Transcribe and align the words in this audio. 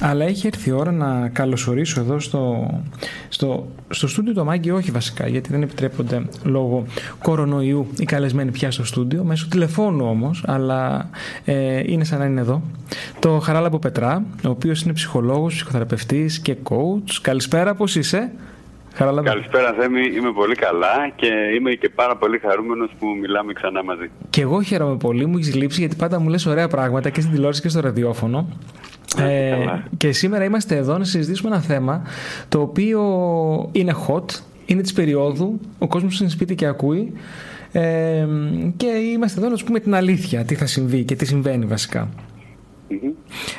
αλλά 0.00 0.24
έχει 0.24 0.46
έρθει 0.46 0.68
η 0.68 0.72
ώρα 0.72 0.92
να 0.92 1.28
καλωσορίσω 1.28 2.00
εδώ 2.00 2.20
στο, 2.20 2.70
στο, 3.28 3.66
στο 3.90 4.08
στούντιο 4.08 4.34
το 4.34 4.44
Μάγκη, 4.44 4.70
όχι 4.70 4.90
βασικά, 4.90 5.28
γιατί 5.28 5.50
δεν 5.50 5.62
επιτρέπονται 5.62 6.22
λόγω 6.44 6.84
κορονοϊού 7.22 7.86
οι 7.98 8.04
καλεσμένοι 8.04 8.50
πια 8.50 8.70
στο 8.70 8.84
στούντιο, 8.84 9.24
μέσω 9.24 9.48
τηλεφώνου 9.48 10.06
όμως, 10.06 10.44
αλλά 10.46 11.10
ε, 11.44 11.82
είναι 11.86 12.04
σαν 12.04 12.18
να 12.18 12.24
είναι 12.24 12.40
εδώ. 12.40 12.62
Το 13.18 13.38
Χαράλαμπο 13.38 13.78
Πετρά, 13.78 14.24
ο 14.46 14.48
οποίος 14.48 14.82
είναι 14.82 14.92
ψυχολόγος, 14.92 15.54
ψυχοθεραπευτής 15.54 16.38
και 16.38 16.56
coach. 16.62 17.18
Καλησπέρα, 17.22 17.74
πώς 17.74 17.96
είσαι; 17.96 18.32
Χαράλαμπο; 18.94 19.28
Καλησπέρα 19.28 19.72
Θέμη, 19.72 20.00
είμαι 20.16 20.32
πολύ 20.32 20.54
καλά 20.54 21.10
και 21.16 21.30
είμαι 21.56 21.70
και 21.70 21.88
πάρα 21.88 22.16
πολύ 22.16 22.38
χαρούμενος 22.38 22.90
που 22.98 23.06
μιλάμε 23.20 23.52
ξανά 23.52 23.84
μαζί. 23.84 24.10
Και 24.30 24.40
εγώ 24.40 24.62
χαίρομαι 24.62 24.96
πολύ, 24.96 25.26
μου 25.26 25.36
έχεις 25.36 25.54
λείψει 25.54 25.80
γιατί 25.80 25.96
πάντα 25.96 26.20
μου 26.20 26.28
λες 26.28 26.46
ωραία 26.46 26.68
πράγματα 26.68 27.10
και 27.10 27.20
στην 27.20 27.32
τηλεόραση 27.32 27.60
και 27.62 27.68
στο 27.68 27.80
ραδιόφωνο. 27.80 28.48
Ε, 29.18 29.56
και 29.96 30.12
σήμερα 30.12 30.44
είμαστε 30.44 30.76
εδώ 30.76 30.98
να 30.98 31.04
συζητήσουμε 31.04 31.50
ένα 31.50 31.60
θέμα 31.60 32.02
το 32.48 32.60
οποίο 32.60 33.00
είναι 33.72 33.94
hot, 34.08 34.24
είναι 34.66 34.82
της 34.82 34.92
περίοδου, 34.92 35.60
ο 35.78 35.86
κόσμος 35.86 36.20
είναι 36.20 36.28
σπίτι 36.28 36.54
και 36.54 36.66
ακούει 36.66 37.12
ε, 37.72 38.26
και 38.76 38.86
είμαστε 38.86 39.40
εδώ 39.40 39.48
να 39.48 39.56
σου 39.56 39.64
πούμε 39.64 39.80
την 39.80 39.94
αλήθεια, 39.94 40.44
τι 40.44 40.54
θα 40.54 40.66
συμβεί 40.66 41.04
και 41.04 41.16
τι 41.16 41.26
συμβαίνει 41.26 41.66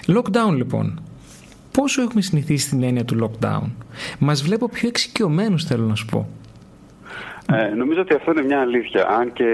Lockdown 0.07 0.55
λοιπόν. 0.55 1.01
Πόσο 1.71 2.01
έχουμε 2.01 2.21
συνηθίσει 2.21 2.69
την 2.69 2.83
έννοια 2.83 3.05
του 3.05 3.17
lockdown; 3.23 3.69
Μας 4.19 4.41
βλέπω 4.43 4.69
πιο 4.69 4.87
εξοικειωμένους 4.87 5.65
θέλω 5.65 5.85
να 5.85 5.95
σου 5.95 6.05
πω. 6.05 6.27
Ε, 7.53 7.73
νομίζω 7.75 8.01
ότι 8.01 8.13
αυτό 8.13 8.31
είναι 8.31 8.43
μια 8.43 8.59
αλήθεια. 8.61 9.07
Αν 9.07 9.33
και 9.33 9.45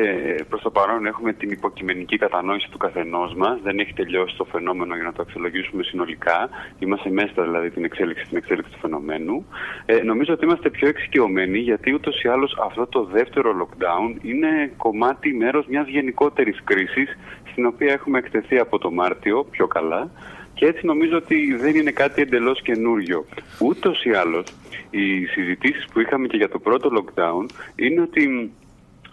προς 0.50 0.62
το 0.62 0.70
παρόν 0.70 1.06
έχουμε 1.06 1.34
την 1.34 1.50
υποκειμενική 1.50 2.18
κατανόηση 2.18 2.70
του 2.72 2.78
καθενός 2.78 3.34
μας, 3.34 3.60
δεν 3.64 3.80
έχει 3.80 3.94
τελειώσει 3.94 4.36
το 4.38 4.46
φαινόμενο 4.46 4.96
για 4.96 5.04
να 5.04 5.14
το 5.14 5.22
αξιολογήσουμε 5.22 5.84
συνολικά. 5.84 6.50
Είμαστε 6.80 7.10
μέσα 7.10 7.44
δηλαδή 7.44 7.70
την 7.70 7.84
εξέλιξη, 7.84 8.26
την 8.28 8.38
εξέλιξη 8.38 8.72
του 8.72 8.80
φαινομένου. 8.80 9.46
Ε, 9.86 10.02
νομίζω 10.04 10.34
ότι 10.34 10.46
είμαστε 10.46 10.70
πιο 10.70 10.88
εξοικειωμένοι 10.88 11.58
γιατί 11.58 11.94
ούτως 11.94 12.22
ή 12.22 12.28
άλλως 12.28 12.58
αυτό 12.66 12.88
το 12.88 13.04
δεύτερο 13.04 13.52
lockdown 13.62 14.16
είναι 14.22 14.72
κομμάτι, 14.78 15.34
μέρος 15.34 15.66
μιας 15.68 15.88
γενικότερης 15.88 16.62
κρίσης 16.64 17.18
στην 17.52 17.66
οποία 17.66 17.92
έχουμε 17.94 18.18
εκτεθεί 18.18 18.58
από 18.58 18.78
το 18.78 18.92
Μάρτιο 18.92 19.44
πιο 19.52 19.68
καλά 19.68 20.10
και 20.58 20.66
έτσι 20.66 20.86
νομίζω 20.86 21.18
ότι 21.18 21.56
δεν 21.56 21.76
είναι 21.76 21.92
κάτι 21.92 22.22
εντελώς 22.22 22.62
καινούριο. 22.62 23.26
Ούτως 23.60 24.04
ή 24.04 24.12
άλλως, 24.12 24.46
οι 24.90 25.26
συζητήσεις 25.26 25.86
που 25.86 26.00
είχαμε 26.00 26.28
και 26.28 26.38
για 26.38 26.50
το 26.50 26.60
πρώτο 26.60 26.90
lockdown 26.98 27.46
είναι 27.76 28.02
ότι 28.02 28.52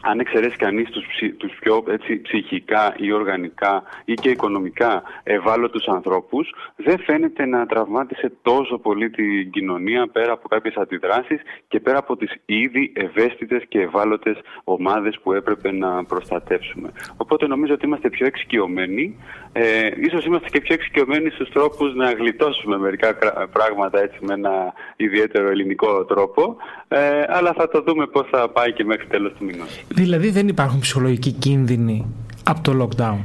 αν 0.04 0.20
εξαιρέσει 0.20 0.56
κανείς 0.56 0.90
τους, 0.90 1.04
τους 1.36 1.52
πιο 1.60 1.84
έτσι, 1.88 2.20
ψυχικά 2.20 2.94
ή 2.96 3.12
οργανικά 3.12 3.82
ή 4.04 4.14
και 4.14 4.30
οικονομικά 4.30 5.02
ευάλωτους 5.22 5.86
ανθρώπους, 5.86 6.54
δεν 6.76 6.98
φαίνεται 6.98 7.46
να 7.46 7.66
τραυμάτισε 7.66 8.32
τόσο 8.42 8.78
πολύ 8.78 9.10
την 9.10 9.50
κοινωνία 9.50 10.08
πέρα 10.12 10.32
από 10.32 10.48
κάποιες 10.48 10.74
αντιδράσεις 10.74 11.40
και 11.68 11.80
πέρα 11.80 11.98
από 11.98 12.16
τις 12.16 12.32
ήδη 12.44 12.92
ευαίσθητες 12.96 13.62
και 13.68 13.80
ευάλωτες 13.80 14.36
ομάδες 14.64 15.18
που 15.22 15.32
έπρεπε 15.32 15.72
να 15.72 16.04
προστατεύσουμε. 16.04 16.92
Οπότε 17.16 17.46
νομίζω 17.46 17.74
ότι 17.74 17.86
είμαστε 17.86 18.08
πιο 18.08 18.26
εξοικειωμένοι. 18.26 19.16
Ε, 19.52 19.90
ίσως 19.96 20.24
είμαστε 20.24 20.48
και 20.48 20.60
πιο 20.60 20.74
εξοικειωμένοι 20.74 21.30
στους 21.30 21.50
τρόπους 21.50 21.94
να 21.94 22.12
γλιτώσουμε 22.12 22.78
μερικά 22.78 23.16
πράγματα 23.52 24.00
έτσι 24.00 24.18
με 24.20 24.34
ένα 24.34 24.72
ιδιαίτερο 24.96 25.48
ελληνικό 25.48 26.04
τρόπο. 26.04 26.56
Ε, 26.88 27.24
αλλά 27.28 27.52
θα 27.52 27.68
το 27.68 27.82
δούμε 27.82 28.06
πώς 28.06 28.26
θα 28.30 28.48
πάει 28.48 28.72
και 28.72 28.84
μέχρι 28.84 29.06
τέλος 29.06 29.32
του 29.32 29.44
μηνός. 29.44 29.84
Δηλαδή 29.94 30.30
δεν 30.30 30.48
υπάρχουν 30.48 30.80
ψυχολογικοί 30.80 31.32
κίνδυνοι 31.32 32.06
από 32.44 32.60
το 32.62 32.72
lockdown; 32.82 33.18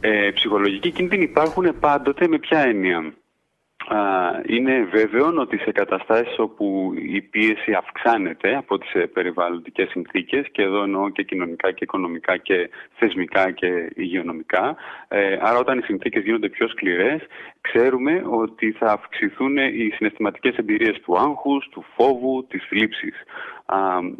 Ε, 0.00 0.30
ψυχολογικοί 0.34 0.90
κίνδυνοι 0.90 1.22
υπάρχουν 1.22 1.78
πάντοτε 1.80 2.28
με 2.28 2.38
ποια 2.38 2.58
έννοια; 2.58 3.12
Είναι 4.46 4.88
βέβαιο 4.90 5.34
ότι 5.38 5.56
σε 5.58 5.72
καταστάσεις 5.72 6.38
όπου 6.38 6.92
η 6.96 7.20
πίεση 7.20 7.72
αυξάνεται 7.72 8.56
από 8.56 8.78
τις 8.78 8.92
ε, 8.94 9.06
περιβαλλοντικές 9.06 9.88
συνθήκες 9.88 10.46
και 10.52 10.62
εδώ 10.62 10.82
εννοώ 10.82 11.08
και 11.08 11.22
κοινωνικά 11.22 11.70
και 11.70 11.84
οικονομικά 11.84 12.36
και 12.36 12.70
θεσμικά 12.98 13.50
και 13.50 13.92
υγειονομικά 13.94 14.76
ε, 15.08 15.38
άρα 15.40 15.58
όταν 15.58 15.78
οι 15.78 15.82
συνθήκες 15.82 16.22
γίνονται 16.22 16.48
πιο 16.48 16.68
σκληρές 16.68 17.20
ξέρουμε 17.60 18.22
ότι 18.30 18.72
θα 18.72 18.86
αυξηθούν 18.92 19.56
οι 19.56 19.90
συναισθηματικές 19.94 20.56
εμπειρίες 20.56 21.00
του 21.00 21.18
άγχους, 21.18 21.68
του 21.70 21.84
φόβου, 21.96 22.46
της 22.48 22.64
θλίψης. 22.68 23.14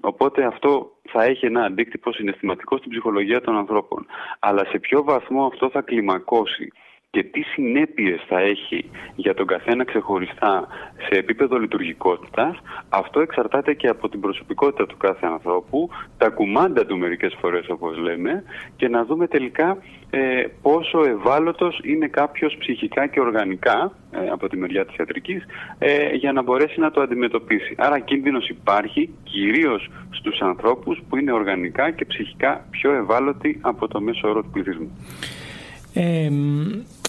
Οπότε 0.00 0.44
αυτό 0.44 0.93
θα 1.03 1.25
έχει 1.25 1.47
ένα 1.47 1.65
αντίκτυπο 1.65 2.12
συναισθηματικό 2.12 2.77
στην 2.77 2.91
ψυχολογία 2.91 3.41
των 3.41 3.56
ανθρώπων. 3.56 4.06
Αλλά 4.38 4.65
σε 4.65 4.78
ποιο 4.78 5.03
βαθμό 5.03 5.47
αυτό 5.47 5.71
θα 5.71 5.81
κλιμακώσει 5.81 6.72
και 7.14 7.22
τι 7.22 7.42
συνέπειες 7.42 8.25
θα 8.28 8.38
έχει 8.41 8.91
για 9.14 9.34
τον 9.34 9.47
καθένα 9.47 9.84
ξεχωριστά 9.84 10.66
σε 11.08 11.19
επίπεδο 11.19 11.58
λειτουργικότητας, 11.58 12.56
αυτό 12.88 13.20
εξαρτάται 13.20 13.75
και 13.75 13.88
από 13.88 14.08
την 14.08 14.20
προσωπικότητα 14.20 14.86
του 14.86 14.97
κάθε 14.97 15.26
ανθρώπου, 15.26 15.88
τα 16.19 16.28
κουμάντα 16.28 16.86
του 16.86 16.98
μερικές 16.98 17.36
φορές 17.41 17.69
όπως 17.69 17.97
λέμε 17.97 18.42
και 18.76 18.88
να 18.88 19.04
δούμε 19.04 19.26
τελικά 19.26 19.78
ε, 20.10 20.44
πόσο 20.62 21.04
ευάλωτος 21.04 21.80
είναι 21.82 22.06
κάποιος 22.06 22.56
ψυχικά 22.58 23.06
και 23.06 23.20
οργανικά 23.20 23.92
ε, 24.10 24.28
από 24.28 24.48
τη 24.48 24.56
μεριά 24.56 24.86
της 24.86 24.96
ιατρικής 24.96 25.44
ε, 25.78 26.14
για 26.14 26.32
να 26.32 26.42
μπορέσει 26.42 26.81
να 26.81 26.91
το 26.91 27.00
αντιμετωπίσει. 27.00 27.75
Άρα 27.76 27.98
κίνδυνος 27.98 28.48
υπάρχει 28.48 29.14
κυρίως 29.22 29.91
στους 30.10 30.41
ανθρώπους 30.41 31.02
που 31.08 31.16
είναι 31.16 31.32
οργανικά 31.32 31.91
και 31.91 32.04
ψυχικά 32.04 32.66
πιο 32.70 32.92
ευάλωτοι 32.92 33.58
από 33.60 33.88
το 33.88 34.00
μέσο 34.00 34.28
όρο 34.28 34.42
του 34.42 34.50
πληθυσμού. 34.50 34.91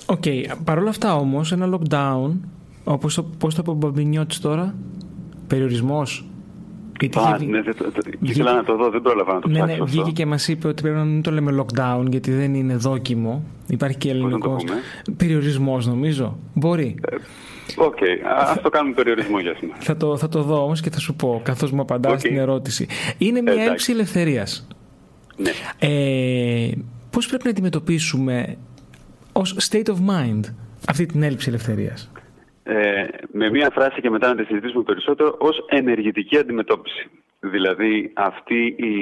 OK. 0.06 0.22
Okay. 0.26 0.46
Παρ' 0.64 0.78
όλα 0.78 0.90
αυτά 0.90 1.16
όμως, 1.16 1.52
ένα 1.52 1.70
lockdown, 1.78 2.32
όπως 2.84 3.16
το, 3.16 3.24
πώς 3.24 3.56
το 3.56 3.62
είπε 3.62 3.70
ο 3.70 3.74
Μπαμπινιώτης 3.74 4.40
τώρα, 4.40 4.76
περιορισμός. 5.48 6.26
Α, 7.16 7.38
ναι, 7.40 7.64
το, 7.64 7.74
το, 7.74 8.02
ήθελα 8.20 8.54
να 8.54 8.64
το 8.64 8.76
δω, 8.76 8.90
δεν 8.90 9.02
πρόλαβα 9.02 9.34
να 9.34 9.40
το 9.40 9.48
ναι, 9.48 9.66
Ναι, 9.66 9.78
βγήκε 9.82 10.12
και 10.12 10.26
μας 10.26 10.48
είπε 10.48 10.68
ότι 10.68 10.82
πρέπει 10.82 10.98
να 10.98 11.04
μην 11.04 11.22
το 11.22 11.32
λέμε 11.32 11.66
lockdown 11.66 12.06
γιατί 12.10 12.32
δεν 12.32 12.54
είναι 12.54 12.76
δόκιμο. 12.76 13.44
Υπάρχει 13.68 13.98
και 13.98 14.10
ελληνικός. 14.10 14.64
Περιορισμός, 15.18 15.88
νομίζω. 15.88 16.38
Μπορεί. 16.54 16.96
Ε, 17.10 17.16
OK, 17.84 17.96
okay. 18.00 18.28
ας 18.38 18.62
το 18.62 18.70
κάνουμε 18.70 18.96
περιορισμό 18.96 19.40
για 19.40 19.56
σήμερα. 19.60 19.78
θα, 19.82 19.98
το, 19.98 20.18
θα 20.18 20.28
το 20.28 20.42
δω 20.42 20.64
όμως 20.64 20.82
και 20.82 20.90
θα 20.90 21.00
σου 21.00 21.16
πω 21.16 21.42
καθώς 21.44 21.72
μου 21.72 21.82
απαντάς 21.82 22.14
okay. 22.14 22.20
στην 22.20 22.38
ερώτηση. 22.38 22.88
Είναι 23.18 23.42
μια 23.42 23.64
έλλειψη 23.64 23.92
ελευθερίας. 23.92 24.68
Ναι. 25.38 25.52
Ε, 25.80 26.72
Πώς 27.16 27.28
πρέπει 27.28 27.44
να 27.44 27.50
αντιμετωπίσουμε 27.50 28.58
ως 29.38 29.70
state 29.70 29.88
of 29.88 30.00
mind 30.14 30.44
αυτή 30.88 31.06
την 31.06 31.24
έλλειψη 31.24 31.50
ελευθερίας. 31.50 32.12
Ε, 32.64 33.06
με 33.32 33.50
μία 33.50 33.70
φράση 33.74 34.02
και 34.02 34.10
μετά 34.10 34.28
να 34.28 34.36
τη 34.36 34.44
συζητήσουμε 34.44 34.84
περισσότερο, 34.84 35.36
ως 35.40 35.66
ενεργητική 35.70 36.38
αντιμετώπιση. 36.38 37.10
Δηλαδή 37.40 38.12
αυτή 38.16 38.76
η, 38.78 38.96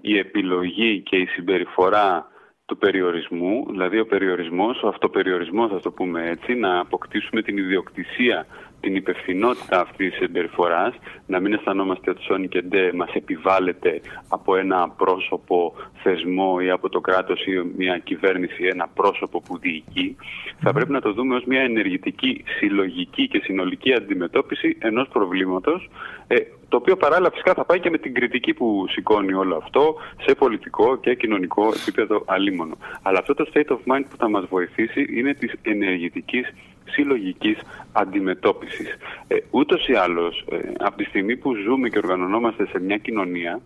η 0.00 0.18
επιλογή 0.18 1.00
και 1.00 1.16
η 1.16 1.26
συμπεριφορά 1.26 2.30
του 2.66 2.78
περιορισμού, 2.78 3.66
δηλαδή 3.70 3.98
ο 3.98 4.06
περιορισμός, 4.06 4.82
ο 4.82 4.88
αυτοπεριορισμός, 4.88 5.70
θα 5.70 5.80
το 5.80 5.90
πούμε 5.90 6.28
έτσι, 6.28 6.54
να 6.54 6.78
αποκτήσουμε 6.78 7.42
την 7.42 7.56
ιδιοκτησία 7.56 8.46
την 8.80 8.94
υπευθυνότητα 8.94 9.80
αυτής 9.80 10.10
της 10.10 10.18
συμπεριφοράς, 10.18 10.94
να 11.26 11.40
μην 11.40 11.52
αισθανόμαστε 11.52 12.10
ότι 12.10 12.22
Σόνι 12.22 12.48
και 12.48 12.62
Ντε 12.62 12.92
μας 12.92 13.12
επιβάλλεται 13.12 14.00
από 14.28 14.56
ένα 14.56 14.88
πρόσωπο 14.88 15.74
θεσμό 16.02 16.58
ή 16.60 16.70
από 16.70 16.88
το 16.88 17.00
κράτος 17.00 17.46
ή 17.46 17.52
μια 17.76 17.98
κυβέρνηση 17.98 18.64
ένα 18.64 18.88
πρόσωπο 18.94 19.40
που 19.40 19.58
διοικεί, 19.58 20.16
θα 20.60 20.72
πρέπει 20.72 20.92
να 20.92 21.00
το 21.00 21.12
δούμε 21.12 21.34
ως 21.34 21.44
μια 21.44 21.60
ενεργητική, 21.60 22.44
συλλογική 22.58 23.28
και 23.28 23.40
συνολική 23.44 23.92
αντιμετώπιση 23.94 24.76
ενός 24.80 25.08
προβλήματος, 25.08 25.90
ε, 26.26 26.36
το 26.68 26.76
οποίο 26.76 26.96
παράλληλα 26.96 27.30
φυσικά 27.30 27.54
θα 27.54 27.64
πάει 27.64 27.80
και 27.80 27.90
με 27.90 27.98
την 27.98 28.14
κριτική 28.14 28.54
που 28.54 28.86
σηκώνει 28.88 29.32
όλο 29.32 29.56
αυτό 29.56 29.96
σε 30.26 30.34
πολιτικό 30.34 30.96
και 30.96 31.14
κοινωνικό 31.14 31.72
επίπεδο 31.82 32.22
αλίμονο. 32.26 32.76
Αλλά 33.02 33.18
αυτό 33.18 33.34
το 33.34 33.50
state 33.54 33.70
of 33.72 33.78
mind 33.92 34.04
που 34.10 34.16
θα 34.16 34.28
μας 34.30 34.46
βοηθήσει 34.46 35.06
είναι 35.10 35.34
της 35.34 35.52
ενεργητικής 35.62 36.52
συλλογικής 36.90 37.58
αντιμετώπισης. 37.92 38.96
Ε, 39.28 39.36
ούτως 39.50 39.88
ή 39.88 39.94
άλλως, 39.94 40.44
ε, 40.50 40.58
από 40.78 40.96
τη 40.96 41.04
στιγμή 41.04 41.36
που 41.36 41.54
ζούμε 41.54 41.88
και 41.88 41.98
οργανωνόμαστε 41.98 42.66
σε 42.66 42.80
μια 42.80 42.96
κοινωνία 42.96 43.60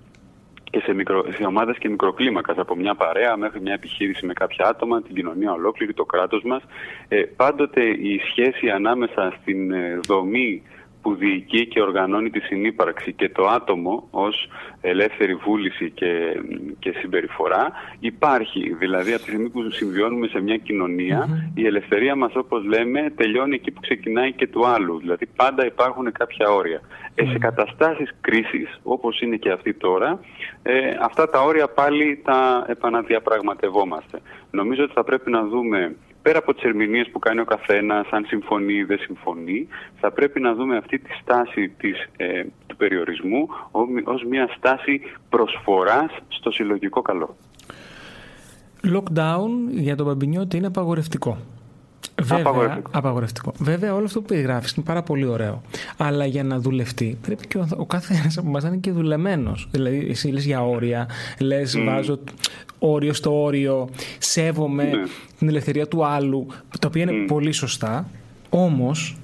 και 0.73 0.81
σε, 0.85 0.95
μικρο, 0.95 1.25
σε 1.37 1.45
ομάδες 1.45 1.79
και 1.79 1.89
μικροκλίμακας, 1.89 2.57
από 2.59 2.77
μια 2.77 2.95
παρέα 2.95 3.37
μέχρι 3.37 3.61
μια 3.61 3.73
επιχείρηση 3.73 4.27
με 4.27 4.33
κάποια 4.33 4.67
άτομα, 4.67 5.03
την 5.03 5.15
κοινωνία 5.15 5.53
ολόκληρη, 5.53 5.95
το 5.95 6.05
κράτος 6.05 6.43
μας, 6.43 6.63
ε, 7.09 7.23
πάντοτε 7.37 7.83
η 7.85 8.21
σχέση 8.31 8.69
ανάμεσα 8.69 9.35
στην 9.41 9.73
ε, 9.73 10.01
δομή 10.07 10.63
που 11.03 11.15
διοικεί 11.15 11.67
και 11.67 11.81
οργανώνει 11.81 12.31
τη 12.31 12.41
συνύπαρξη 12.41 13.13
και 13.13 13.29
το 13.29 13.47
άτομο 13.47 14.09
ως 14.11 14.49
ελεύθερη 14.81 15.35
βούληση 15.35 15.91
και, 15.91 16.41
και 16.79 16.95
συμπεριφορά 17.01 17.73
υπάρχει. 17.99 18.75
Δηλαδή 18.75 19.11
από 19.13 19.23
τη 19.23 19.29
στιγμή 19.29 19.49
που 19.49 19.71
συμβιώνουμε 19.71 20.27
σε 20.27 20.41
μια 20.41 20.57
κοινωνια 20.57 21.51
η 21.55 21.67
ελευθερία 21.67 22.17
μας 22.17 22.37
όπως 22.37 22.65
λέμε 22.65 23.13
τελειώνει 23.17 23.55
εκεί 23.55 23.71
που 23.71 23.81
ξεκινάει 23.81 24.33
και 24.33 24.47
του 24.47 24.67
άλλου. 24.67 24.99
Δηλαδή 24.99 25.27
πάντα 25.37 25.67
υπάρχουν 25.67 26.13
κάποια 26.13 26.51
όρια. 26.51 26.81
Ε, 27.15 27.25
σε 27.25 27.39
καταστάσεις 27.39 28.15
κρίσης 28.21 28.81
όπως 28.83 29.21
είναι 29.21 29.37
και 29.37 29.51
αυτή 29.51 29.75
τώρα 29.75 30.21
ε, 30.63 30.73
αυτά 31.03 31.31
τα 31.31 31.43
όρια 31.43 31.69
πάλι 31.69 32.21
τα 32.25 32.65
επαναδιαπραγματευόμαστε. 32.69 34.21
Νομίζω 34.51 34.83
ότι 34.85 34.93
θα 34.93 35.05
πρέπει 35.05 35.31
να 35.31 35.45
δούμε 35.45 35.97
πέρα 36.23 36.39
από 36.39 36.55
τις 36.55 36.63
ερμηνείες 36.63 37.09
που 37.13 37.19
κάνει 37.19 37.41
ο 37.41 37.45
καθένας, 37.45 38.07
αν 38.11 38.25
συμφωνεί 38.27 38.75
ή 38.75 38.85
δεν 38.85 38.99
συμφωνεί, 38.99 39.69
θα 40.01 40.13
πρέπει 40.13 40.41
να 40.41 40.55
δούμε 40.55 40.77
αυτή 40.77 40.99
τη 40.99 41.11
στάση 41.23 41.69
της, 41.69 42.09
ε, 42.17 42.45
του 42.67 42.77
περιορισμού 42.77 43.49
ως 44.05 44.25
μια 44.25 44.49
στάση 44.57 45.01
προσφοράς 45.29 46.11
στο 46.29 46.51
συλλογικό 46.51 47.03
καλό. 47.03 47.37
Lockdown 48.85 49.49
για 49.71 49.97
τον 49.97 50.07
Μπαμπινιώτη 50.07 50.57
είναι 50.57 50.67
απαγορευτικό. 50.67 51.39
Βέβαια, 52.23 52.83
απαγορευτικό. 52.91 53.53
Βέβαια, 53.59 53.95
όλο 53.95 54.05
αυτό 54.05 54.21
που 54.21 54.27
περιγράφεις 54.27 54.73
είναι 54.73 54.85
πάρα 54.85 55.03
πολύ 55.03 55.27
ωραίο. 55.27 55.63
Αλλά 55.97 56.27
για 56.27 56.45
να 56.45 56.59
δουλευτεί, 56.59 57.19
πρέπει 57.23 57.47
και 57.47 57.59
ο, 57.59 57.69
ο 57.77 57.87
κάθε 57.87 58.15
ένα 58.15 58.33
από 58.37 58.49
εμά 58.49 58.61
να 58.61 58.69
είναι 58.69 58.77
και 58.77 58.91
δουλεμένος. 58.91 59.69
Δηλαδή, 59.71 60.07
εσύ 60.11 60.29
λες 60.29 60.45
για 60.45 60.65
όρια, 60.67 61.09
λες, 61.41 61.79
βάζω 61.85 62.19
όριο 62.83 63.13
στο 63.13 63.43
όριο, 63.43 63.89
σέβομαι 64.19 64.85
ναι. 64.85 65.03
την 65.39 65.49
ελευθερία 65.49 65.87
του 65.87 66.05
άλλου, 66.05 66.47
τα 66.81 66.89
οποία 66.89 67.03
είναι 67.03 67.27
πολύ 67.27 67.53
σωστά. 67.53 68.09
Όμως, 68.51 69.17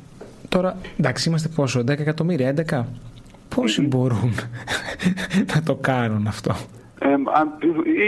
τώρα, 0.48 0.76
εντάξει, 0.98 1.28
είμαστε 1.28 1.48
πόσο, 1.48 1.80
10 1.80 1.88
εκατομμύρια, 1.88 2.54
11. 2.70 2.84
Πόσοι 3.54 3.82
μπορούν 3.82 4.34
να 5.54 5.62
το 5.62 5.74
κάνουν 5.74 6.26
αυτό; 6.26 6.56
Ε, 6.98 7.14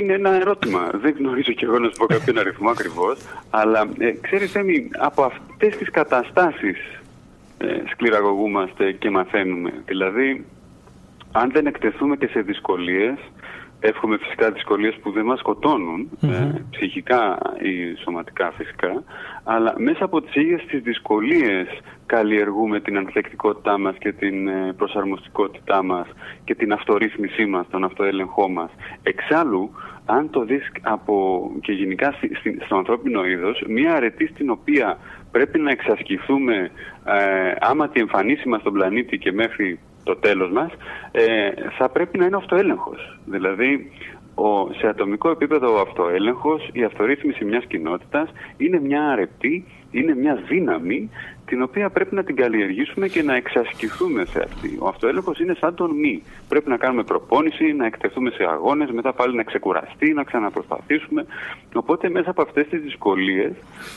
είναι 0.01 0.13
ένα 0.13 0.35
ερώτημα. 0.35 0.91
Δεν 1.03 1.15
γνωρίζω 1.19 1.53
κι 1.53 1.65
εγώ 1.65 1.79
να 1.79 1.89
σου 1.89 1.97
πω 1.99 2.07
κάποιον 2.07 2.39
αριθμό 2.39 2.71
ακριβώς. 2.71 3.19
Αλλά 3.51 3.89
ε, 3.99 4.11
ξέρεις, 4.21 4.51
Θέμη, 4.51 4.89
από 4.99 5.23
αυτές 5.23 5.77
τις 5.77 5.91
καταστάσεις 5.91 6.79
ε, 7.59 7.67
σκληραγωγούμαστε 7.91 8.93
και 8.93 9.11
μαθαίνουμε. 9.11 9.73
Δηλαδή, 9.85 10.45
αν 11.33 11.51
δεν 11.53 11.67
εκτεθούμε 11.67 12.17
και 12.17 12.27
σε 12.27 12.41
δυσκολίες, 12.41 13.19
εύχομαι 13.81 14.17
φυσικά 14.17 14.51
δυσκολίες 14.51 14.97
που 15.03 15.11
δεν 15.11 15.25
μας 15.25 15.39
σκοτωνουν 15.39 16.09
ε, 16.23 16.53
ψυχικά 16.71 17.39
ή 17.59 17.95
σωματικά 18.03 18.53
φυσικά, 18.57 19.03
αλλά 19.45 19.75
μέσα 19.79 20.05
από 20.05 20.21
τις 20.23 20.35
ίδιες 20.35 20.65
τις 20.67 20.81
δυσκολίες 20.81 21.67
καλλιεργούμε 22.07 22.81
την 22.81 22.97
ανθεκτικότητά 22.97 23.79
μας 23.79 23.97
και 23.99 24.13
την 24.13 24.49
ε, 24.49 24.73
προσαρμοστικότητά 24.77 25.83
μας 25.83 26.07
και 26.45 26.55
την 26.55 26.73
αυτορύθμισή 26.73 27.47
μας, 27.47 27.67
τον 27.71 27.85
αυτοέλεγχό 27.85 28.49
μας. 28.49 28.71
Εξάλλου, 29.03 29.71
αν 30.07 30.31
το 30.31 30.45
δεις 30.45 30.73
από, 30.83 31.51
και 31.61 31.73
γενικά 31.73 32.15
στο 32.65 32.77
ανθρώπινο 32.77 33.25
είδος, 33.25 33.65
μία 33.69 33.95
αρετή 33.95 34.27
στην 34.27 34.51
οποία 34.51 34.99
πρέπει 35.31 35.59
να 35.59 35.71
εξασκηθούμε 35.71 36.71
ε, 37.05 37.53
άμα 37.61 37.89
τη 37.89 38.01
εμφανίσει 38.01 38.49
μας 38.49 38.61
στον 38.61 38.73
πλανήτη 38.73 39.19
και 39.19 39.33
μέχρι 39.33 39.79
το 40.05 40.17
τέλος 40.17 40.51
μας, 40.51 40.71
ε, 41.11 41.51
θα 41.79 41.89
πρέπει 41.89 42.19
να 42.19 42.25
είναι 42.25 42.37
αυτοέλεγχος. 42.37 43.19
Δηλαδή, 43.25 43.91
ο, 44.35 44.73
σε 44.73 44.87
ατομικό 44.87 45.31
επίπεδο 45.31 45.77
ο 45.77 45.81
αυτοέλεγχος, 45.81 46.69
η 46.73 46.85
αυτορύθμιση 46.85 47.45
μιας 47.45 47.65
κοινότητας 47.65 48.31
είναι 48.57 48.81
μια 48.81 49.03
αρετή, 49.03 49.65
είναι 49.91 50.15
μια 50.15 50.35
δύναμη 50.49 51.11
την 51.45 51.63
οποία 51.63 51.91
πρέπει 51.91 52.15
να 52.15 52.25
την 52.25 52.37
καλλιεργήσουμε 52.37 53.09
και 53.09 53.23
να 53.23 53.35
εξασκηθούμε 53.35 54.25
σε 54.25 54.41
αυτή. 54.43 54.77
Ο 54.81 54.89
αυτοέλεγχος 54.89 55.39
είναι 55.39 55.55
σαν 55.61 55.75
τον 55.75 55.91
μη. 55.91 56.23
Πρέπει 56.49 56.69
να 56.69 56.77
κάνουμε 56.77 57.03
προπόνηση, 57.03 57.73
να 57.73 57.87
εκτεθούμε 57.87 58.31
σε 58.31 58.45
αγώνες, 58.45 58.91
μετά 58.91 59.13
πάλι 59.13 59.37
να 59.37 59.43
ξεκουραστεί, 59.43 60.13
να 60.13 60.25
ξαναπροσπαθήσουμε. 60.25 61.27
Οπότε 61.75 62.09
μέσα 62.09 62.31
από 62.31 62.43
αυτές 62.43 62.69
τις 62.69 62.81
δυσκολίες 62.81 63.53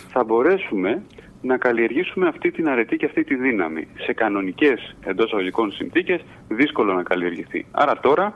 θα 0.08 0.24
μπορέσουμε 0.24 1.02
να 1.44 1.58
καλλιεργήσουμε 1.58 2.28
αυτή 2.28 2.52
την 2.52 2.70
αρετή 2.70 2.96
και 2.98 3.06
αυτή 3.06 3.24
τη 3.24 3.36
δύναμη. 3.36 3.88
Σε 3.98 4.14
κανονικές 4.14 4.96
εντός 5.06 5.34
αγωγικών 5.34 5.72
συνθήκες 5.72 6.22
δύσκολο 6.48 6.94
να 6.94 7.04
καλλιεργηθεί. 7.04 7.66
Άρα 7.72 8.00
τώρα 8.00 8.36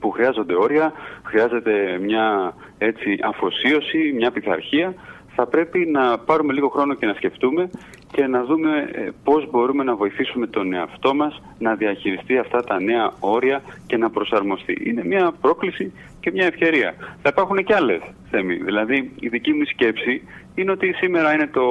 που 0.00 0.10
χρειάζονται 0.10 0.54
όρια, 0.54 0.92
χρειάζεται 1.24 1.98
μια 2.02 2.54
έτσι 2.78 3.18
αφοσίωση, 3.22 4.12
μια 4.16 4.30
πειθαρχία, 4.30 4.94
θα 5.36 5.46
πρέπει 5.46 5.86
να 5.86 6.18
πάρουμε 6.18 6.52
λίγο 6.52 6.68
χρόνο 6.68 6.94
και 6.94 7.06
να 7.06 7.14
σκεφτούμε 7.14 7.70
και 8.12 8.26
να 8.26 8.44
δούμε 8.44 8.88
ε, 8.92 9.08
πώς 9.24 9.50
μπορούμε 9.50 9.84
να 9.84 9.96
βοηθήσουμε 9.96 10.46
τον 10.46 10.72
εαυτό 10.72 11.14
μας 11.14 11.42
να 11.58 11.74
διαχειριστεί 11.74 12.38
αυτά 12.38 12.64
τα 12.64 12.80
νέα 12.80 13.12
όρια 13.20 13.62
και 13.86 13.96
να 13.96 14.10
προσαρμοστεί. 14.10 14.82
Είναι 14.84 15.04
μια 15.04 15.32
πρόκληση 15.40 15.92
και 16.26 16.32
μια 16.32 16.46
ευκαιρία. 16.46 16.94
Θα 17.22 17.28
υπάρχουν 17.32 17.64
και 17.64 17.74
άλλες 17.74 18.00
θέμη. 18.30 18.54
Δηλαδή 18.54 19.12
η 19.20 19.28
δική 19.28 19.52
μου 19.52 19.64
σκέψη 19.64 20.22
είναι 20.54 20.70
ότι 20.70 20.92
σήμερα 20.92 21.32
είναι 21.34 21.46
το, 21.46 21.62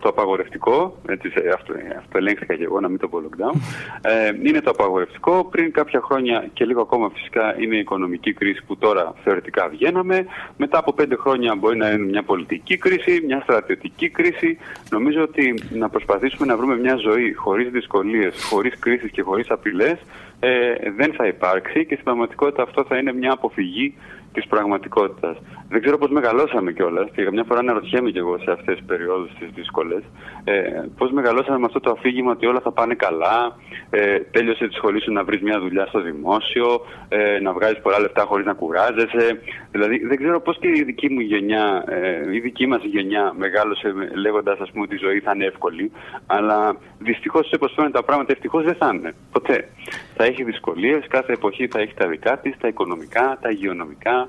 το 0.00 0.08
απαγορευτικό, 0.08 1.00
έτσι 1.08 1.28
αυτό, 1.54 1.74
αυτό 1.98 2.18
ελέγχθηκα 2.18 2.54
και 2.54 2.64
εγώ 2.64 2.80
να 2.80 2.88
μην 2.88 2.98
το 2.98 3.08
πω 3.08 3.22
lockdown, 3.24 3.58
ε, 4.00 4.32
είναι 4.42 4.60
το 4.60 4.70
απαγορευτικό, 4.70 5.44
πριν 5.44 5.72
κάποια 5.72 6.00
χρόνια 6.00 6.48
και 6.52 6.64
λίγο 6.64 6.80
ακόμα 6.80 7.10
φυσικά 7.14 7.54
είναι 7.60 7.76
η 7.76 7.78
οικονομική 7.78 8.32
κρίση 8.32 8.62
που 8.66 8.76
τώρα 8.76 9.14
θεωρητικά 9.24 9.68
βγαίναμε, 9.68 10.26
μετά 10.56 10.78
από 10.78 10.92
πέντε 10.92 11.16
χρόνια 11.16 11.54
μπορεί 11.54 11.76
να 11.76 11.90
είναι 11.90 12.04
μια 12.04 12.22
πολιτική 12.22 12.76
κρίση, 12.76 13.22
μια 13.26 13.40
στρατιωτική 13.42 14.08
κρίση, 14.08 14.58
νομίζω 14.90 15.22
ότι 15.22 15.62
να 15.70 15.88
προσπαθήσουμε 15.88 16.46
να 16.46 16.56
βρούμε 16.56 16.76
μια 16.76 16.96
ζωή 16.96 17.32
χωρίς 17.32 17.70
δυσκολίες, 17.70 18.44
χωρίς 18.50 18.78
κρίσεις 18.78 19.10
και 19.10 19.22
χωρίς 19.22 19.50
απειλές, 19.50 19.98
ε, 20.40 20.74
δεν 20.96 21.12
θα 21.12 21.26
υπάρξει 21.26 21.86
και 21.86 21.92
στην 21.92 22.04
πραγματικότητα 22.04 22.62
αυτό 22.62 22.84
θα 22.84 22.96
είναι 22.96 23.12
μια 23.12 23.32
αποφυγή 23.32 23.94
της 24.32 24.46
πραγματικότητας. 24.46 25.36
Δεν 25.68 25.80
ξέρω 25.80 25.98
πώς 25.98 26.10
μεγαλώσαμε 26.10 26.72
κιόλας 26.72 27.08
και 27.14 27.30
μια 27.30 27.44
φορά 27.44 27.58
αναρωτιέμαι 27.60 28.10
κι 28.10 28.18
εγώ 28.18 28.38
σε 28.38 28.50
αυτές 28.50 28.76
τις 28.76 28.86
περιόδους 28.86 29.30
τις 29.38 29.48
δύσκολες 29.54 30.02
ε, 30.44 30.84
πώς 30.96 31.10
μεγαλώσαμε 31.10 31.58
με 31.58 31.64
αυτό 31.64 31.80
το 31.80 31.90
αφήγημα 31.90 32.30
ότι 32.30 32.46
όλα 32.46 32.60
θα 32.60 32.72
πάνε 32.72 32.94
καλά, 32.94 33.56
ε, 33.90 34.18
τέλειωσε 34.18 34.68
τη 34.68 34.74
σχολή 34.74 35.00
σου 35.02 35.12
να 35.12 35.24
βρεις 35.24 35.40
μια 35.40 35.60
δουλειά 35.60 35.86
στο 35.86 36.00
δημόσιο, 36.00 36.86
ε, 37.08 37.38
να 37.40 37.52
βγάζεις 37.52 37.80
πολλά 37.80 38.00
λεφτά 38.00 38.22
χωρίς 38.22 38.46
να 38.46 38.52
κουράζεσαι. 38.52 39.40
Δηλαδή 39.70 40.06
δεν 40.06 40.16
ξέρω 40.16 40.40
πώς 40.40 40.58
και 40.58 40.68
η 40.68 40.82
δική 40.82 41.10
μου 41.10 41.20
γενιά, 41.20 41.84
ε, 41.88 42.34
η 42.34 42.40
δική 42.40 42.66
μας 42.66 42.82
γενιά 42.84 43.32
μεγάλωσε 43.36 43.94
λέγοντας 44.14 44.58
ας 44.60 44.70
πούμε 44.70 44.84
ότι 44.84 44.94
η 44.94 44.98
ζωή 44.98 45.20
θα 45.20 45.32
είναι 45.34 45.44
εύκολη, 45.44 45.92
αλλά 46.26 46.76
δυστυχώς 46.98 47.52
όπως 47.54 47.72
φαίνονται 47.74 47.92
τα 47.92 48.02
πράγματα 48.02 48.32
ευτυχώς 48.32 48.64
δεν 48.64 48.74
θα 48.74 48.90
είναι. 48.94 49.14
Ποτέ. 49.32 49.68
Θα 50.16 50.24
έχει 50.24 50.44
δυσκολίες, 50.44 51.06
κάθε 51.08 51.32
εποχή 51.32 51.66
θα 51.66 51.80
έχει 51.80 51.94
τα 51.94 52.06
δικά 52.08 52.38
της, 52.38 52.56
τα 52.60 52.68
οικονομικά, 52.68 53.38
τα 53.40 53.50
υγειονομικά, 53.50 54.19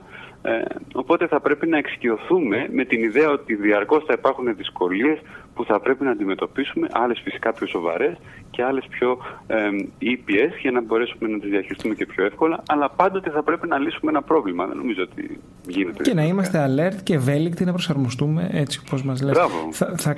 ε, 0.42 0.62
οπότε 0.94 1.28
θα 1.28 1.40
πρέπει 1.40 1.68
να 1.68 1.78
εξοικειωθούμε 1.78 2.68
με 2.72 2.86
την 2.86 3.04
ιδέα 3.04 3.30
ότι 3.30 3.56
διαρκώς 3.56 4.04
θα 4.08 4.14
υπάρχουν 4.18 4.56
δυσκολίες 4.56 5.20
που 5.56 5.66
θα 5.66 5.80
πρέπει 5.80 6.04
να 6.04 6.12
αντιμετωπίσουμε, 6.12 6.88
άλλες 6.92 7.22
φυσικά 7.24 7.54
πιο 7.54 7.68
σοβαρές 7.68 8.18
και 8.52 8.64
άλλες 8.64 8.86
πιο 8.90 9.18
ε, 9.48 9.58
ήπιες 9.98 10.54
για 10.62 10.72
να 10.72 10.82
μπορέσουμε 10.82 11.30
να 11.30 11.40
τις 11.40 11.50
διαχειριστούμε 11.50 11.96
και 11.96 12.06
πιο 12.06 12.26
εύκολα, 12.26 12.64
αλλά 12.68 12.90
πάντοτε 12.90 13.30
θα 13.30 13.44
πρέπει 13.44 13.68
να 13.68 13.78
λύσουμε 13.78 14.12
ένα 14.12 14.22
πρόβλημα. 14.22 14.68
Δεν 14.68 14.78
νομίζω 14.78 15.04
ότι 15.04 15.40
γίνεται. 15.68 16.04
Και 16.04 16.14
να 16.14 16.24
είμαστε 16.24 16.66
alert 16.70 16.96
και 17.04 17.14
ευέλικτοι 17.14 17.66
να 17.66 17.72
προσαρμοστούμε 17.72 18.50
έτσι 18.52 18.82
όπως 18.86 19.04
μας 19.04 19.22
λες. 19.22 19.34
Μπράβο. 19.34 19.68
Θα, 19.72 19.94
θα, 19.98 20.18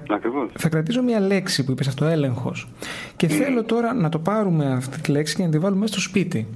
θα 0.53 0.69
κρατήσω 0.69 1.03
μια 1.03 1.19
λέξη 1.19 1.65
που 1.65 1.71
είπες 1.71 1.87
αυτό, 1.87 2.05
έλεγχος. 2.05 2.67
Και 3.15 3.27
θέλω 3.27 3.63
τώρα 3.63 3.93
να 3.93 4.09
το 4.09 4.19
πάρουμε 4.19 4.73
αυτή 4.73 5.01
τη 5.01 5.11
λέξη 5.11 5.35
και 5.35 5.43
να 5.43 5.49
τη 5.49 5.59
βάλουμε 5.59 5.87
στο 5.87 5.99
σπίτι. 5.99 6.47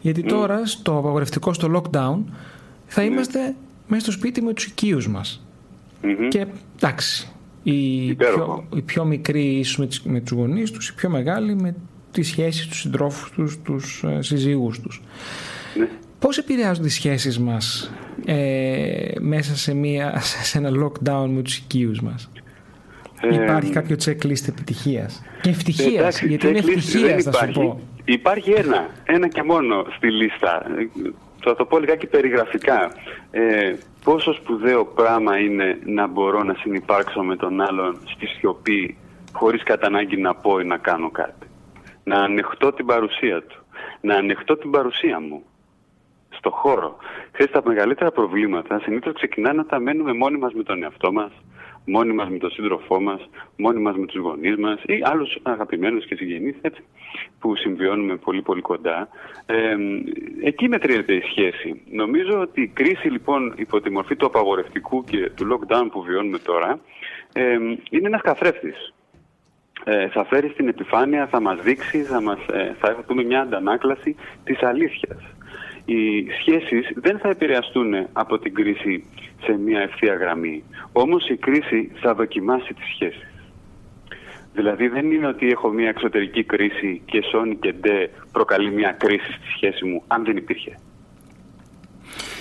Γιατί 0.00 0.22
τώρα 0.22 0.66
στο 0.66 0.98
απαγορευτικό, 0.98 1.52
στο 1.52 1.82
lockdown, 1.82 2.18
θα 2.86 3.00
ναι. 3.00 3.06
είμαστε 3.06 3.54
μέσα 3.86 4.02
στο 4.02 4.12
σπίτι 4.12 4.42
με 4.42 4.52
τους 4.52 4.64
οικείους 4.64 5.08
μας. 5.08 5.46
Και 6.28 6.46
εντάξει, 6.76 7.28
οι 7.62 8.14
πιο, 8.14 8.66
οι 8.74 8.82
πιο 8.82 9.04
μικροί 9.04 9.44
ίσως 9.44 9.76
με, 9.78 10.12
με 10.12 10.20
τους 10.20 10.30
γονείς 10.30 10.70
τους, 10.70 10.88
οι 10.88 10.94
πιο 10.94 11.08
μεγάλοι 11.10 11.54
με 11.54 11.74
τις 12.10 12.28
σχέσεις 12.28 12.66
τους 12.66 12.80
συντρόφους 12.80 13.30
τους, 13.30 13.62
τους 13.62 14.04
ε, 14.06 14.22
συζύγους 14.22 14.80
τους. 14.80 15.02
Ναι. 15.78 15.88
Πώς 16.18 16.38
επηρεάζουν 16.38 16.84
τις 16.84 16.94
σχέσεις 16.94 17.38
μας 17.38 17.92
ε, 18.24 19.12
μέσα 19.20 19.56
σε, 19.56 19.74
μια, 19.74 20.20
σε 20.48 20.58
ένα 20.58 20.70
lockdown 20.70 21.26
με 21.28 21.42
τους 21.42 21.56
οικείους 21.56 22.00
μας; 22.00 22.30
Ε, 23.20 23.34
υπάρχει 23.34 23.70
κάποιο 23.70 23.96
checklist 24.04 24.48
επιτυχίας; 24.48 25.22
Και 25.40 25.50
ευτυχίας, 25.50 26.22
γιατί 26.22 26.48
είναι 26.48 26.58
ευτυχίας 26.58 27.22
θα 27.22 27.32
σου 27.32 27.52
πω. 27.52 27.80
Υπάρχει 28.04 28.50
ένα, 28.50 28.90
ένα 29.04 29.28
και 29.28 29.42
μόνο 29.42 29.84
στη 29.96 30.10
λίστα 30.10 30.62
θα 31.50 31.56
το 31.56 31.64
πω 31.64 31.78
λιγάκι 31.78 32.06
περιγραφικά. 32.06 32.92
Ε, 33.30 33.74
πόσο 34.04 34.32
σπουδαίο 34.32 34.84
πράγμα 34.84 35.38
είναι 35.38 35.78
να 35.84 36.06
μπορώ 36.06 36.42
να 36.42 36.54
συνεπάρξω 36.54 37.22
με 37.22 37.36
τον 37.36 37.60
άλλον 37.60 37.98
στη 38.04 38.26
σιωπή 38.26 38.96
χωρίς 39.32 39.62
κατά 39.62 39.86
ανάγκη 39.86 40.16
να 40.16 40.34
πω 40.34 40.58
ή 40.58 40.64
να 40.64 40.76
κάνω 40.76 41.10
κάτι; 41.10 41.46
Να 42.04 42.22
ανεχτώ 42.22 42.72
την 42.72 42.86
παρουσία 42.86 43.42
του. 43.42 43.64
Να 44.00 44.14
ανεχτώ 44.14 44.56
την 44.56 44.70
παρουσία 44.70 45.20
μου 45.20 45.42
στο 46.30 46.50
χώρο. 46.50 46.96
Ξέρεις, 47.32 47.52
τα 47.52 47.62
μεγαλύτερα 47.64 48.10
προβλήματα 48.10 48.80
συνήθως 48.80 49.14
ξεκινάνε 49.14 49.56
να 49.56 49.66
τα 49.66 49.78
μένουμε 49.78 50.12
μόνοι 50.12 50.38
μας 50.38 50.52
με 50.52 50.62
τον 50.62 50.82
εαυτό 50.82 51.12
μας, 51.12 51.32
μόνοι 51.84 52.12
μας 52.12 52.28
με 52.28 52.38
τον 52.38 52.50
σύντροφό 52.50 53.00
μας, 53.00 53.28
μόνοι 53.56 53.80
μας 53.80 53.96
με 53.96 54.06
τους 54.06 54.20
γονείς 54.20 54.56
μας 54.56 54.82
ή 54.86 55.00
άλλους 55.02 55.38
αγαπημένους 55.42 56.06
και 56.06 56.14
συγγενείς 56.14 56.56
έτσι, 56.60 56.84
που 57.40 57.56
συμβιώνουμε 57.56 58.16
πολύ 58.16 58.42
πολύ 58.42 58.60
κοντά. 58.60 59.08
Ε, 59.46 59.76
εκεί 60.42 60.68
μετριέται 60.68 61.14
η 61.14 61.20
σχέση. 61.20 61.82
Νομίζω 61.90 62.40
ότι 62.40 62.62
η 62.62 62.68
κρίση 62.68 63.08
λοιπόν 63.08 63.54
υπό 63.56 63.80
τη 63.80 63.90
μορφή 63.90 64.16
του 64.16 64.26
απαγορευτικού 64.26 65.04
και 65.04 65.30
του 65.30 65.46
lockdown 65.52 65.86
που 65.92 66.02
βιώνουμε 66.02 66.38
τώρα 66.38 66.80
ε, 67.32 67.52
είναι 67.90 68.06
ένας 68.06 68.20
καθρέφτης. 68.20 68.94
Ε, 69.84 70.08
θα 70.08 70.24
φέρει 70.24 70.48
στην 70.48 70.68
επιφάνεια, 70.68 71.26
θα 71.26 71.40
μας 71.40 71.60
δείξει, 71.62 72.02
θα, 72.02 72.20
μας, 72.20 72.38
ε, 72.52 72.74
θα 72.80 72.90
έχουμε 72.90 73.24
μια 73.24 73.40
αντανάκλαση 73.40 74.16
της 74.44 74.62
αλήθειας. 74.62 75.33
Οι 75.84 76.26
σχέσεις 76.40 76.90
δεν 76.94 77.18
θα 77.18 77.28
επηρεαστούν 77.28 77.94
από 78.12 78.38
την 78.38 78.54
κρίση 78.54 79.04
σε 79.42 79.52
μια 79.52 79.80
ευθεία 79.80 80.14
γραμμή. 80.14 80.64
Όμως 80.92 81.28
η 81.28 81.36
κρίση 81.36 81.90
θα 81.94 82.14
δοκιμάσει 82.14 82.74
τις 82.74 82.86
σχέσεις. 82.94 83.28
Δηλαδή 84.54 84.88
δεν 84.88 85.12
είναι 85.12 85.26
ότι 85.26 85.50
έχω 85.50 85.68
μια 85.68 85.88
εξωτερική 85.88 86.44
κρίση 86.44 87.02
και 87.04 87.22
σώνει 87.30 87.56
και 87.56 87.72
ντε 87.72 88.10
προκαλεί 88.32 88.70
μια 88.70 88.92
κρίση 88.92 89.32
στη 89.32 89.46
σχέση 89.56 89.84
μου, 89.84 90.02
αν 90.06 90.24
δεν 90.24 90.36
υπήρχε. 90.36 90.78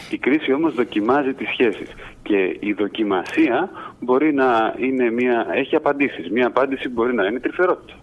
Η 0.10 0.18
κρίση 0.18 0.54
όμως 0.54 0.74
δοκιμάζει 0.74 1.34
τις 1.34 1.48
σχέσεις 1.50 1.90
και 2.24 2.58
η 2.60 2.74
δοκιμασία 2.74 3.70
μπορεί 4.00 4.34
να 4.34 4.76
είναι 4.78 5.12
μια, 5.12 5.48
έχει 5.54 5.76
απαντήσεις. 5.76 6.30
Μια 6.30 6.48
απάντηση 6.48 6.90
μπορεί 6.90 7.14
να 7.14 7.26
είναι 7.26 7.40
τρυφερότητα. 7.40 7.94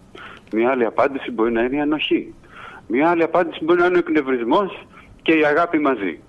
Μια 0.53 0.69
άλλη 0.69 0.85
απάντηση 0.85 1.31
μπορεί 1.31 1.51
να 1.51 1.61
είναι 1.63 1.75
η 1.75 1.79
ανοχή. 1.79 2.33
Μια 2.87 3.09
άλλη 3.09 3.23
απάντηση 3.23 3.63
μπορεί 3.63 3.79
να 3.79 3.85
είναι 3.85 3.95
ο 3.95 3.99
εκνευρισμός 3.99 4.87
και 5.21 5.31
η 5.31 5.45
αγάπη 5.45 5.79
μαζί. 5.79 6.19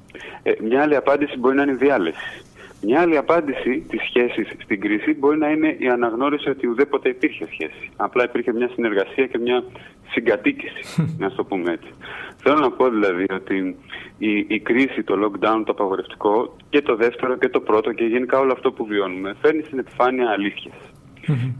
Ε, 0.42 0.52
μια 0.62 0.82
άλλη 0.82 0.96
απάντηση 0.96 1.38
μπορεί 1.38 1.56
να 1.56 1.62
είναι 1.62 1.72
η 1.72 1.76
διάλυση. 1.76 2.42
Μια 2.84 3.00
άλλη 3.00 3.16
απάντηση 3.16 3.84
της 3.88 4.02
σχέσης 4.02 4.48
στην 4.62 4.80
κρίση 4.80 5.14
μπορεί 5.14 5.38
να 5.38 5.50
είναι 5.50 5.76
η 5.78 5.88
αναγνώριση 5.88 6.48
ότι 6.48 6.66
ουδέποτε 6.66 7.08
υπήρχε 7.08 7.46
σχέση. 7.52 7.90
Απλά 7.96 8.24
υπήρχε 8.24 8.52
μια 8.52 8.68
συνεργασία 8.74 9.26
και 9.26 9.38
μια 9.38 9.64
συγκατοίκηση, 10.10 11.14
να 11.18 11.30
το 11.30 11.44
πούμε 11.44 11.72
έτσι. 11.72 11.88
Θέλω 12.36 12.58
να 12.58 12.70
πω 12.70 12.90
δηλαδή 12.90 13.26
ότι 13.30 13.76
η, 14.18 14.44
η 14.48 14.60
κρίση, 14.60 15.02
το 15.02 15.14
lockdown, 15.24 15.62
το 15.64 15.72
απαγορευτικό 15.72 16.56
και 16.68 16.82
το 16.82 16.96
δεύτερο 16.96 17.36
και 17.36 17.48
το 17.48 17.60
πρώτο 17.60 17.92
και 17.92 18.04
γενικά 18.04 18.38
όλο 18.38 18.52
αυτό 18.52 18.72
που 18.72 18.86
βιώνουμε 18.86 19.34
φέρνει 19.40 19.62
στην 19.62 19.78
επιφάνεια 19.78 20.36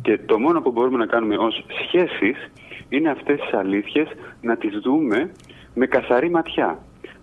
Και 0.03 0.19
το 0.19 0.39
μόνο 0.39 0.61
που 0.61 0.71
μπορούμε 0.71 0.99
να 0.99 1.07
κάνουμε 1.07 1.37
ως 1.37 1.65
σχέσεις 1.85 2.51
είναι 2.89 3.11
αυτές 3.11 3.41
τις 3.41 3.53
αλήθειες 3.53 4.09
να 4.41 4.57
τις 4.57 4.79
δούμε 4.79 5.33
με 5.75 5.87
καθαρή 5.87 6.31
ματιά. 6.31 6.79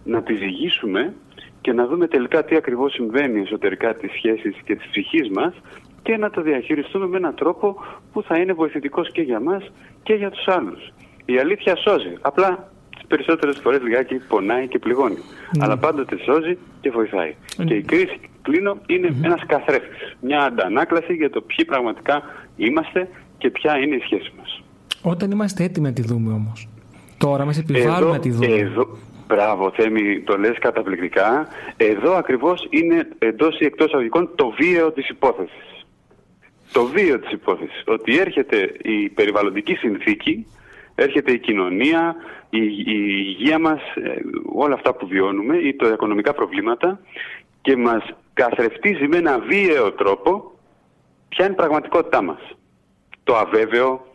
Να 0.09 0.21
τις 0.21 0.37
ζυγίσουμε 0.37 1.13
και 1.61 1.73
να 1.73 1.87
δούμε 1.87 2.07
τελικά 2.07 2.43
τι 2.43 2.55
ακριβώς 2.55 2.93
συμβαίνει 2.93 3.41
εσωτερικά 3.41 3.93
τις 3.93 4.11
σχέσεις 4.11 4.55
και 4.63 4.75
της 4.75 4.87
ψυχής 4.87 5.29
μας 5.29 5.53
και 6.01 6.17
να 6.17 6.29
το 6.29 6.41
διαχειριστούμε 6.41 7.07
με 7.07 7.17
έναν 7.17 7.35
τρόπο 7.35 7.75
που 8.13 8.23
θα 8.23 8.37
είναι 8.39 8.53
βοηθητικός 8.53 9.11
και 9.11 9.21
για 9.21 9.39
μας 9.39 9.71
και 10.03 10.13
για 10.13 10.29
τους 10.29 10.47
άλλους. 10.47 10.91
Η 11.25 11.37
αλήθεια 11.37 11.75
σώζει. 11.75 12.13
Απλά 12.21 12.71
τις 12.95 13.05
περισσότερες 13.07 13.59
φορές 13.63 13.81
λιγάκι 13.81 14.15
πονάει 14.15 14.67
και 14.67 14.79
πληγώνει. 14.79 15.17
Ναι. 15.57 15.63
Αλλά 15.63 15.77
πάντοτε 15.77 16.17
σώζει 16.17 16.57
και 16.81 16.89
βοηθάει. 16.89 17.35
Ναι. 17.57 17.65
Και 17.65 17.73
η 17.73 17.81
κρίση, 17.81 18.19
κλείνω, 18.41 18.77
είναι 18.85 19.07
mm-hmm. 19.07 19.25
ένας 19.25 19.45
καθρέφτης. 19.45 20.17
Μια 20.21 20.39
αντανάκλαση 20.39 21.13
για 21.13 21.29
το 21.29 21.41
ποιοι 21.41 21.65
πραγματικά 21.65 22.21
είμαστε 22.55 23.09
και 23.37 23.49
ποια 23.49 23.77
είναι 23.77 23.95
η 23.95 23.99
σχέση 23.99 24.31
μας. 24.37 24.63
Όταν 25.01 25.31
είμαστε 25.31 25.63
έτοιμοι 25.63 25.87
να 25.87 25.93
τη 25.93 26.01
δούμε 26.01 26.33
όμως. 26.33 26.67
Τώρα 27.17 27.45
μας 27.45 27.57
επιβάλλουν 27.57 28.11
να 28.11 28.19
τη 28.19 28.31
δούμε. 28.31 28.45
Εδώ, 28.45 28.97
Μπράβο, 29.29 29.71
Θέμη, 29.71 30.21
το 30.21 30.37
λες 30.37 30.57
καταπληκτικά. 30.59 31.47
Εδώ 31.77 32.13
ακριβώς 32.13 32.67
είναι 32.69 33.07
εντός 33.19 33.59
ή 33.59 33.65
εκτός 33.65 33.93
αγωγικών 33.93 34.35
το 34.35 34.49
βίαιο 34.49 34.91
της 34.91 35.09
υπόθεσης. 35.09 35.85
Το 36.71 36.85
βίαιο 36.85 37.19
της 37.19 37.31
υπόθεσης. 37.31 37.83
Ότι 37.85 38.17
έρχεται 38.17 38.71
η 38.81 39.09
περιβαλλοντική 39.09 39.75
συνθήκη, 39.75 40.45
έρχεται 40.95 41.31
η 41.31 41.39
κοινωνία, 41.39 42.15
η, 42.49 42.61
η 42.65 43.25
υγεία 43.27 43.59
μας, 43.59 43.81
ε, 43.95 44.15
όλα 44.53 44.73
αυτά 44.73 44.93
που 44.93 45.07
βιώνουμε 45.07 45.57
ή 45.57 45.75
τα 45.75 45.87
οικονομικά 45.87 46.33
προβλήματα 46.33 46.99
και 47.61 47.75
μας 47.75 48.03
καθρεφτίζει 48.33 49.07
με 49.07 49.17
ένα 49.17 49.39
βίαιο 49.39 49.91
τρόπο 49.91 50.51
ποια 51.29 51.45
είναι 51.45 51.53
η 51.53 51.57
πραγματικότητά 51.57 52.21
μας. 52.21 52.39
Το 53.23 53.35
αβέβαιο 53.35 54.05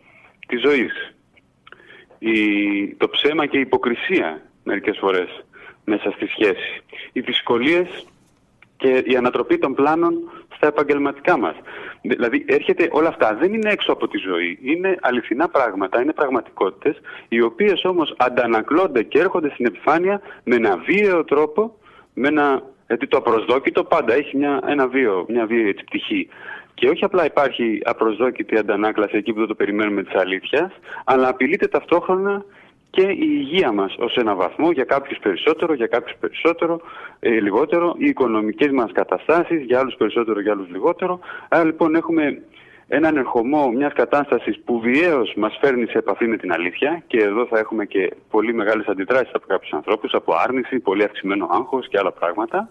της 0.47 0.61
ζωής. 0.61 1.15
Η, 2.19 2.35
το 2.95 3.09
ψέμα 3.09 3.45
και 3.45 3.57
η 3.57 3.61
υποκρισία 3.61 4.41
μερικές 4.65 4.97
φορές 4.97 5.45
μέσα 5.85 6.11
στη 6.11 6.27
σχέση. 6.27 6.83
Οι 7.11 7.19
δυσκολίες 7.19 8.05
και 8.77 9.03
η 9.05 9.15
ανατροπή 9.15 9.57
των 9.57 9.73
πλάνων 9.73 10.13
στα 10.55 10.67
επαγγελματικά 10.67 11.37
μας. 11.37 11.55
Δηλαδή 12.01 12.45
έρχεται 12.47 12.87
όλα 12.91 13.07
αυτά, 13.07 13.35
δεν 13.35 13.53
είναι 13.53 13.69
έξω 13.71 13.91
από 13.91 14.07
τη 14.07 14.17
ζωή, 14.17 14.59
είναι 14.61 14.97
αληθινά 15.01 15.49
πράγματα, 15.49 16.01
είναι 16.01 16.13
πραγματικότητες, 16.13 17.01
οι 17.27 17.41
οποίες 17.41 17.83
όμως 17.83 18.13
αντανακλώνται 18.17 19.03
και 19.03 19.19
έρχονται 19.19 19.49
στην 19.49 19.65
επιφάνεια 19.65 20.21
με 20.43 20.55
ένα 20.55 20.77
βίαιο 20.77 21.23
τρόπο, 21.23 21.77
με 22.13 22.27
ένα, 22.27 22.63
γιατί 22.87 23.07
το 23.07 23.17
απροσδόκητο 23.17 23.83
πάντα 23.83 24.13
έχει 24.13 24.37
μια, 24.37 24.61
ένα 24.67 24.87
βίο, 24.87 25.25
μια 25.29 25.45
βίαιη 25.45 25.73
πτυχή. 25.73 26.27
Και 26.73 26.89
όχι 26.89 27.03
απλά 27.03 27.25
υπάρχει 27.25 27.79
απροσδόκητη 27.83 28.57
αντανάκλαση 28.57 29.17
εκεί 29.17 29.33
που 29.33 29.39
δεν 29.39 29.47
το 29.47 29.55
περιμένουμε 29.55 30.03
της 30.03 30.15
αλήθειας, 30.15 30.71
αλλά 31.03 31.27
απειλείται 31.27 31.67
ταυτόχρονα 31.67 32.45
και 32.95 33.01
η 33.01 33.17
υγεία 33.19 33.71
μας 33.71 33.95
ως 33.99 34.15
ένα 34.15 34.35
βαθμό, 34.35 34.71
για 34.71 34.83
κάποιους 34.83 35.19
περισσότερο, 35.19 35.73
για 35.73 35.87
κάποιους 35.87 36.17
περισσότερο, 36.19 36.81
ε, 37.19 37.29
λιγότερο, 37.29 37.95
οι 37.97 38.05
οικονομικές 38.05 38.71
μας 38.71 38.91
καταστάσεις, 38.91 39.63
για 39.63 39.79
άλλους 39.79 39.95
περισσότερο, 39.95 40.41
για 40.41 40.51
άλλους 40.51 40.69
λιγότερο. 40.69 41.19
Άρα 41.49 41.63
λοιπόν 41.63 41.95
έχουμε 41.95 42.41
έναν 42.87 43.17
ερχομό 43.17 43.71
μιας 43.71 43.93
κατάστασης 43.93 44.59
που 44.65 44.79
βιαίως 44.79 45.33
μας 45.35 45.57
φέρνει 45.61 45.85
σε 45.85 45.97
επαφή 45.97 46.27
με 46.27 46.37
την 46.37 46.51
αλήθεια 46.51 47.03
και 47.07 47.17
εδώ 47.17 47.45
θα 47.45 47.59
έχουμε 47.59 47.85
και 47.85 48.13
πολύ 48.29 48.53
μεγάλες 48.53 48.85
αντιδράσεις 48.85 49.33
από 49.33 49.45
κάποιους 49.47 49.73
ανθρώπους, 49.73 50.13
από 50.13 50.33
άρνηση, 50.35 50.79
πολύ 50.79 51.03
αυξημένο 51.03 51.47
άγχος 51.51 51.87
και 51.87 51.97
άλλα 51.97 52.11
πράγματα 52.11 52.69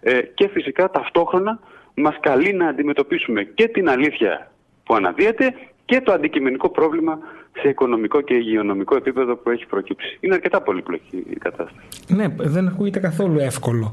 ε, 0.00 0.20
και 0.20 0.48
φυσικά 0.48 0.90
ταυτόχρονα 0.90 1.60
μας 1.94 2.16
καλεί 2.20 2.52
να 2.52 2.68
αντιμετωπίσουμε 2.68 3.42
και 3.42 3.68
την 3.68 3.88
αλήθεια 3.88 4.50
που 4.84 4.94
αναδύεται 4.94 5.54
και 5.84 6.00
το 6.00 6.12
αντικειμενικό 6.12 6.68
πρόβλημα 6.68 7.18
σε 7.60 7.68
οικονομικό 7.68 8.20
και 8.20 8.34
υγειονομικό 8.34 8.96
επίπεδο 8.96 9.36
που 9.36 9.50
έχει 9.50 9.66
προκύψει. 9.66 10.18
Είναι 10.20 10.34
αρκετά 10.34 10.62
πολύπλοκη 10.62 11.16
η 11.30 11.36
κατάσταση. 11.36 11.86
Ναι, 12.08 12.26
δεν 12.38 12.68
ακούγεται 12.68 12.98
καθόλου 12.98 13.38
εύκολο. 13.38 13.92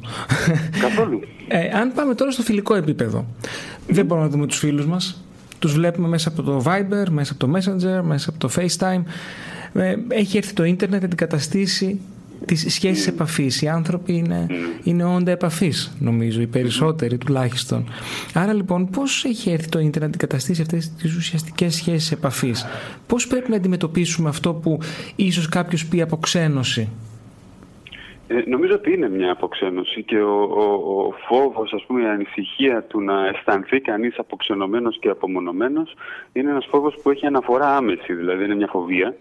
Καθόλου. 0.82 1.20
Ε, 1.52 1.70
αν 1.70 1.94
πάμε 1.94 2.16
τώρα 2.16 2.32
στο 2.32 2.42
φιλικό 2.42 2.76
επίπεδο, 2.76 3.26
δεν 3.88 4.06
μπορούμε 4.06 4.26
να 4.26 4.32
δούμε 4.32 4.48
τους 4.48 4.58
φίλους 4.58 4.86
μας. 4.86 5.24
Τους 5.60 5.74
βλέπουμε 5.74 6.08
μέσα 6.08 6.30
από 6.30 6.42
το 6.42 6.64
Viber, 6.66 7.10
μέσα 7.10 7.34
από 7.34 7.48
το 7.48 7.58
Messenger, 7.58 8.02
μέσα 8.04 8.30
από 8.30 8.40
το 8.40 8.50
FaceTime. 8.56 9.04
Ε, 9.74 9.96
έχει 10.08 10.38
έρθει 10.38 10.54
το 10.54 10.64
ίντερνετ 10.64 11.00
να 11.00 11.06
αντικαταστήσει 11.06 12.02
τις 12.46 12.74
σχέσεις 12.74 13.06
mm. 13.10 13.14
επαφής. 13.14 13.62
Οι 13.62 13.68
άνθρωποι 13.68 14.14
είναι, 14.14 14.48
mm. 14.50 14.88
είναι 14.88 15.04
όντα 15.04 15.32
επαφής, 15.32 15.98
νομίζω, 16.00 16.42
οι 16.42 16.48
περισσότεροι 16.48 17.16
mm. 17.16 17.26
τουλάχιστον. 17.26 17.90
Άρα 18.34 18.54
λοιπόν 18.54 18.90
πώς 18.90 19.26
έχει 19.26 19.52
έρθει 19.52 19.70
το 19.70 19.80
ίντερνετ 19.80 20.02
να 20.02 20.06
αντικαταστήσει 20.06 20.62
αυτές 20.62 20.94
τις 20.96 21.16
ουσιαστικές 21.16 21.76
σχέσεις 21.76 22.12
επαφής; 22.12 22.66
Πώς 23.08 23.28
πρέπει 23.28 23.50
να 23.50 23.56
αντιμετωπίσουμε 23.56 24.30
αυτό 24.30 24.54
που 24.54 24.80
ίσως 25.16 25.50
κάποιος 25.50 25.86
πει 25.86 26.02
αποξένωση; 26.02 26.90
Ε, 28.32 28.44
νομίζω 28.46 28.74
ότι 28.74 28.94
είναι 28.94 29.10
μια 29.10 29.32
αποξένωση 29.32 30.04
και 30.04 30.22
ο, 30.22 30.42
ο, 30.42 30.64
ο 31.08 31.14
φόβος, 31.28 31.74
ας 31.74 31.84
πούμε, 31.88 32.02
η 32.02 32.06
ανησυχία 32.06 32.84
του 32.84 33.02
να 33.02 33.28
αισθανθεί 33.28 33.80
κανείς 33.80 34.18
αποξενωμένος 34.18 35.00
και 35.00 35.10
απομονωμένος 35.10 35.94
είναι 36.34 36.50
ένας 36.50 36.68
φόβος 36.70 36.96
που 37.02 37.10
έχει 37.10 37.26
αναφορά 37.26 37.76
άμεση, 37.76 38.14
δηλαδή 38.14 38.44
είναι 38.44 38.56
μια 38.56 38.68
φοβία 38.68 39.16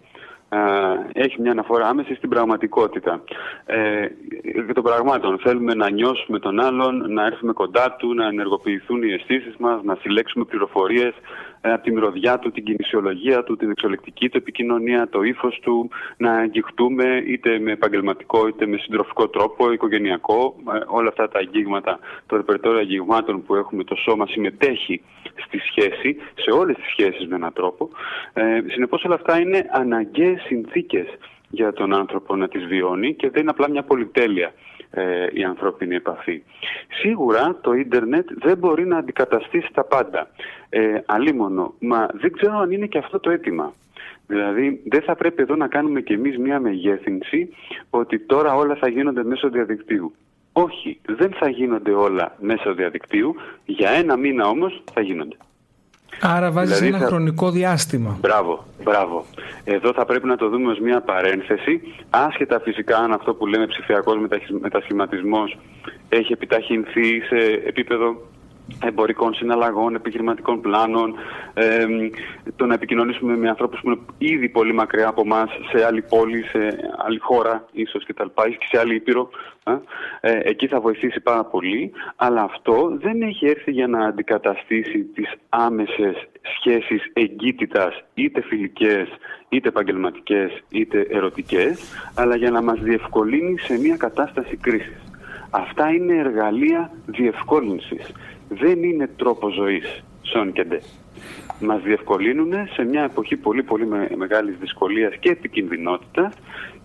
έχει 1.13 1.41
μια 1.41 1.51
αναφορά 1.51 1.89
άμεση 1.89 2.15
στην 2.15 2.29
πραγματικότητα 2.29 3.23
ε, 3.67 4.07
και 4.67 4.73
των 4.73 4.83
πραγμάτων. 4.83 5.39
Θέλουμε 5.39 5.75
να 5.75 5.91
νιώσουμε 5.91 6.39
τον 6.39 6.61
άλλον, 6.61 7.13
να 7.13 7.27
έρθουμε 7.27 7.53
κοντά 7.53 7.97
του, 7.99 8.15
να 8.15 8.27
ενεργοποιηθούν 8.27 9.03
οι 9.03 9.13
αισθήσεις 9.13 9.57
μας, 9.59 9.83
να 9.83 9.95
συλλέξουμε 10.01 10.45
πληροφορίες 10.45 11.15
ε, 11.58 11.58
από 11.73 11.83
τη 11.83 11.93
μυρωδιά 11.93 12.39
του, 12.39 12.51
την 12.51 12.65
κινησιολογία 12.65 13.45
του, 13.45 13.57
την 13.57 13.71
εξολεκτική 13.71 14.29
του 14.29 14.37
επικοινωνία, 14.37 15.09
το 15.09 15.23
ύφος 15.23 15.59
του, 15.63 15.91
να 16.17 16.33
αγγιχτούμε 16.33 17.23
είτε 17.27 17.59
με 17.59 17.73
επαγγελματικό 17.73 18.49
είτε 18.49 18.67
με 18.67 18.77
συντροφικό 18.77 19.29
τρόπο, 19.29 19.73
οικογενειακό. 19.73 20.55
Ε, 20.75 20.79
όλα 20.87 21.09
αυτά 21.09 21.29
τα 21.29 21.39
αγγίγματα, 21.39 21.99
το 22.27 22.37
ρεπερτόριο 22.37 22.79
αγγιγμάτων 22.79 23.43
που 23.43 23.55
έχουμε, 23.55 23.85
το 23.85 23.95
σώμα 23.95 24.27
συμμετέχει 24.27 25.01
στη 25.47 25.59
σχέση, 25.59 26.17
σε 26.35 26.51
όλες 26.51 26.77
τις 26.77 26.91
σχέσεις 26.91 27.27
με 27.27 27.35
έναν 27.35 27.53
τρόπο. 27.53 27.89
Ε, 28.33 28.61
συνεπώς 28.67 29.05
όλα 29.05 29.15
αυτά 29.15 29.41
είναι 29.41 29.67
αναγκαίες 29.73 30.43
συνθήκες 30.47 31.07
για 31.51 31.73
τον 31.73 31.95
άνθρωπο 31.95 32.37
να 32.37 32.49
τις 32.49 32.65
βιώνει 32.65 33.15
και 33.15 33.31
δεν 33.31 33.43
είναι 33.43 33.51
απλά 33.51 33.71
μια 33.71 33.83
πολυτέλεια 33.83 34.53
ε, 34.91 35.27
η 35.33 35.45
ανθρώπινη 35.45 35.95
επαφή. 35.95 36.43
Σίγουρα 37.01 37.59
το 37.61 37.73
ίντερνετ 37.73 38.29
δεν 38.35 38.59
μπορεί 38.59 38.87
να 38.87 38.97
αντικαταστήσει 38.99 39.69
τα 39.73 39.85
πάντα. 39.85 40.31
Ε, 40.69 40.99
αλίμονο, 41.07 41.75
μα 41.79 42.09
δεν 42.13 42.33
ξέρω 42.33 42.59
αν 42.59 42.71
είναι 42.71 42.87
και 42.87 42.99
αυτό 42.99 43.21
το 43.21 43.31
αίτημα. 43.31 43.73
Δηλαδή 44.27 44.83
δεν 44.85 45.03
θα 45.03 45.15
πρέπει 45.15 45.43
εδώ 45.43 45.57
να 45.57 45.69
κάνουμε 45.69 46.01
κι 46.01 46.13
εμείς 46.13 46.39
μια 46.39 46.61
μεγέθυνση 46.61 47.49
ότι 47.91 48.19
τώρα 48.19 48.55
όλα 48.55 48.75
θα 48.75 48.89
γίνονται 48.89 49.25
μέσω 49.25 49.49
διαδικτύου. 49.49 50.15
Όχι, 50.53 51.01
δεν 51.07 51.33
θα 51.33 51.49
γίνονται 51.49 51.91
όλα 51.91 52.37
μέσω 52.41 52.75
διαδικτύου, 52.75 53.35
για 53.65 53.91
ένα 53.91 54.17
μήνα 54.17 54.49
όμως 54.49 54.83
θα 54.93 55.01
γίνονται. 55.01 55.37
Άρα 56.21 56.51
βάζεις 56.51 56.79
δηλαδή, 56.79 56.97
ένα 56.97 57.07
χρονικό 57.07 57.51
διάστημα. 57.51 58.17
Μπράβο, 58.21 58.65
μπράβο. 58.85 59.25
Εδώ 59.65 59.93
θα 59.93 60.05
πρέπει 60.05 60.27
να 60.27 60.37
το 60.37 60.49
δούμε 60.49 60.71
ως 60.73 60.79
μια 60.81 61.01
παρένθεση, 61.01 61.81
άσχετα 62.11 62.61
φυσικά 62.61 62.97
αν 62.97 63.13
αυτό 63.13 63.35
που 63.35 63.47
λέμε 63.47 63.67
ψηφιακός 63.67 64.17
μετασχηματισμός 64.61 65.59
έχει 66.09 66.33
επιταχυνθεί 66.33 67.21
σε 67.21 67.37
επίπεδο 67.67 68.17
εμπορικών 68.85 69.35
συναλλαγών, 69.35 69.95
επιχειρηματικών 69.95 70.61
πλάνων, 70.61 71.15
ε, 71.55 71.87
το 72.57 72.67
να 72.67 72.75
επικοινωνήσουμε 72.75 73.37
με 73.37 73.49
ανθρώπους 73.49 73.81
που 73.81 73.91
είναι 73.91 73.99
ήδη 74.19 74.49
πολύ 74.49 74.73
μακριά 74.73 75.09
από 75.09 75.23
εμά 75.25 75.49
σε 75.73 75.85
άλλη 75.85 76.03
πόλη, 76.03 76.43
σε 76.43 76.59
άλλη 77.07 77.19
χώρα 77.19 77.65
ίσως 77.73 78.05
και 78.05 78.15
τα 78.15 78.25
λοιπά, 78.25 78.49
και 78.49 78.67
σε 78.71 78.79
άλλη 78.79 78.95
ήπειρο. 78.95 79.29
Ε, 80.21 80.39
εκεί 80.43 80.67
θα 80.67 80.81
βοηθήσει 80.81 81.21
πάρα 81.21 81.45
πολύ, 81.45 81.93
αλλά 82.17 82.43
αυτό 82.43 82.97
δεν 83.01 83.23
έχει 83.23 83.47
έρθει 83.47 83.71
για 83.71 83.87
να 83.87 84.07
αντικαταστήσει 84.07 84.99
τις 84.99 85.33
άμεσες 85.49 86.29
σχέσεις 86.57 87.11
εγκύτητας, 87.13 88.05
είτε 88.15 88.43
φιλικές, 88.43 89.09
είτε 89.49 89.69
επαγγελματικές, 89.69 90.63
είτε 90.69 91.07
ερωτικές, 91.11 91.81
αλλά 92.15 92.37
για 92.37 92.51
να 92.51 92.63
μας 92.63 92.79
διευκολύνει 92.81 93.59
σε 93.59 93.79
μια 93.79 93.97
κατάσταση 93.97 94.57
κρίσης. 94.57 95.03
Αυτά 95.51 95.91
είναι 95.91 96.15
εργαλεία 96.15 96.91
διευκόλυνσης 97.07 98.13
δεν 98.49 98.83
είναι 98.83 99.11
τρόπο 99.17 99.51
ζωής, 99.51 100.05
σον 100.23 100.53
και 100.53 100.65
ντε. 100.65 100.81
Μας 101.61 101.83
διευκολύνουν 101.83 102.53
σε 102.73 102.85
μια 102.85 103.03
εποχή 103.03 103.37
πολύ 103.37 103.63
πολύ 103.63 103.87
με, 103.87 104.09
μεγάλης 104.17 104.57
δυσκολίας 104.61 105.17
και 105.21 105.31
επικινδυνότητα 105.31 106.33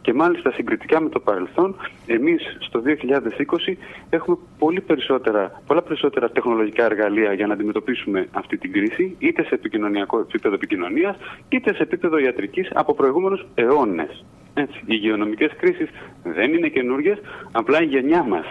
και 0.04 0.14
μάλιστα 0.14 0.52
συγκριτικά 0.52 1.02
με 1.02 1.10
το 1.10 1.20
παρελθόν, 1.20 1.76
εμείς 2.06 2.58
στο 2.60 2.82
2020 2.86 3.78
έχουμε 4.10 4.38
πολύ 4.60 4.82
περισσότερα, 4.82 5.62
πολλά 5.68 5.82
περισσότερα 5.82 6.30
τεχνολογικά 6.30 6.86
εργαλεία 6.86 7.34
για 7.34 7.48
να 7.48 7.54
αντιμετωπίσουμε 7.54 8.28
αυτή 8.32 8.58
την 8.58 8.72
κρίση, 8.72 9.16
είτε 9.20 9.44
σε 9.44 9.56
επικοινωνιακό 9.56 10.20
επίπεδο 10.20 10.56
επικοινωνίας, 10.56 11.16
είτε 11.50 11.74
σε 11.74 11.84
επίπεδο 11.84 12.18
ιατρικής 12.18 12.70
από 12.74 12.94
προηγούμενους 12.94 13.46
αιώνες. 13.56 14.26
Έτσι, 14.54 14.78
οι 14.80 14.86
υγειονομικές 14.86 15.52
κρίσεις 15.58 15.90
δεν 16.24 16.54
είναι 16.54 16.68
καινούργιες, 16.68 17.18
απλά 17.52 17.82
η 17.82 17.86
γενιά 17.86 18.24
μας 18.24 18.46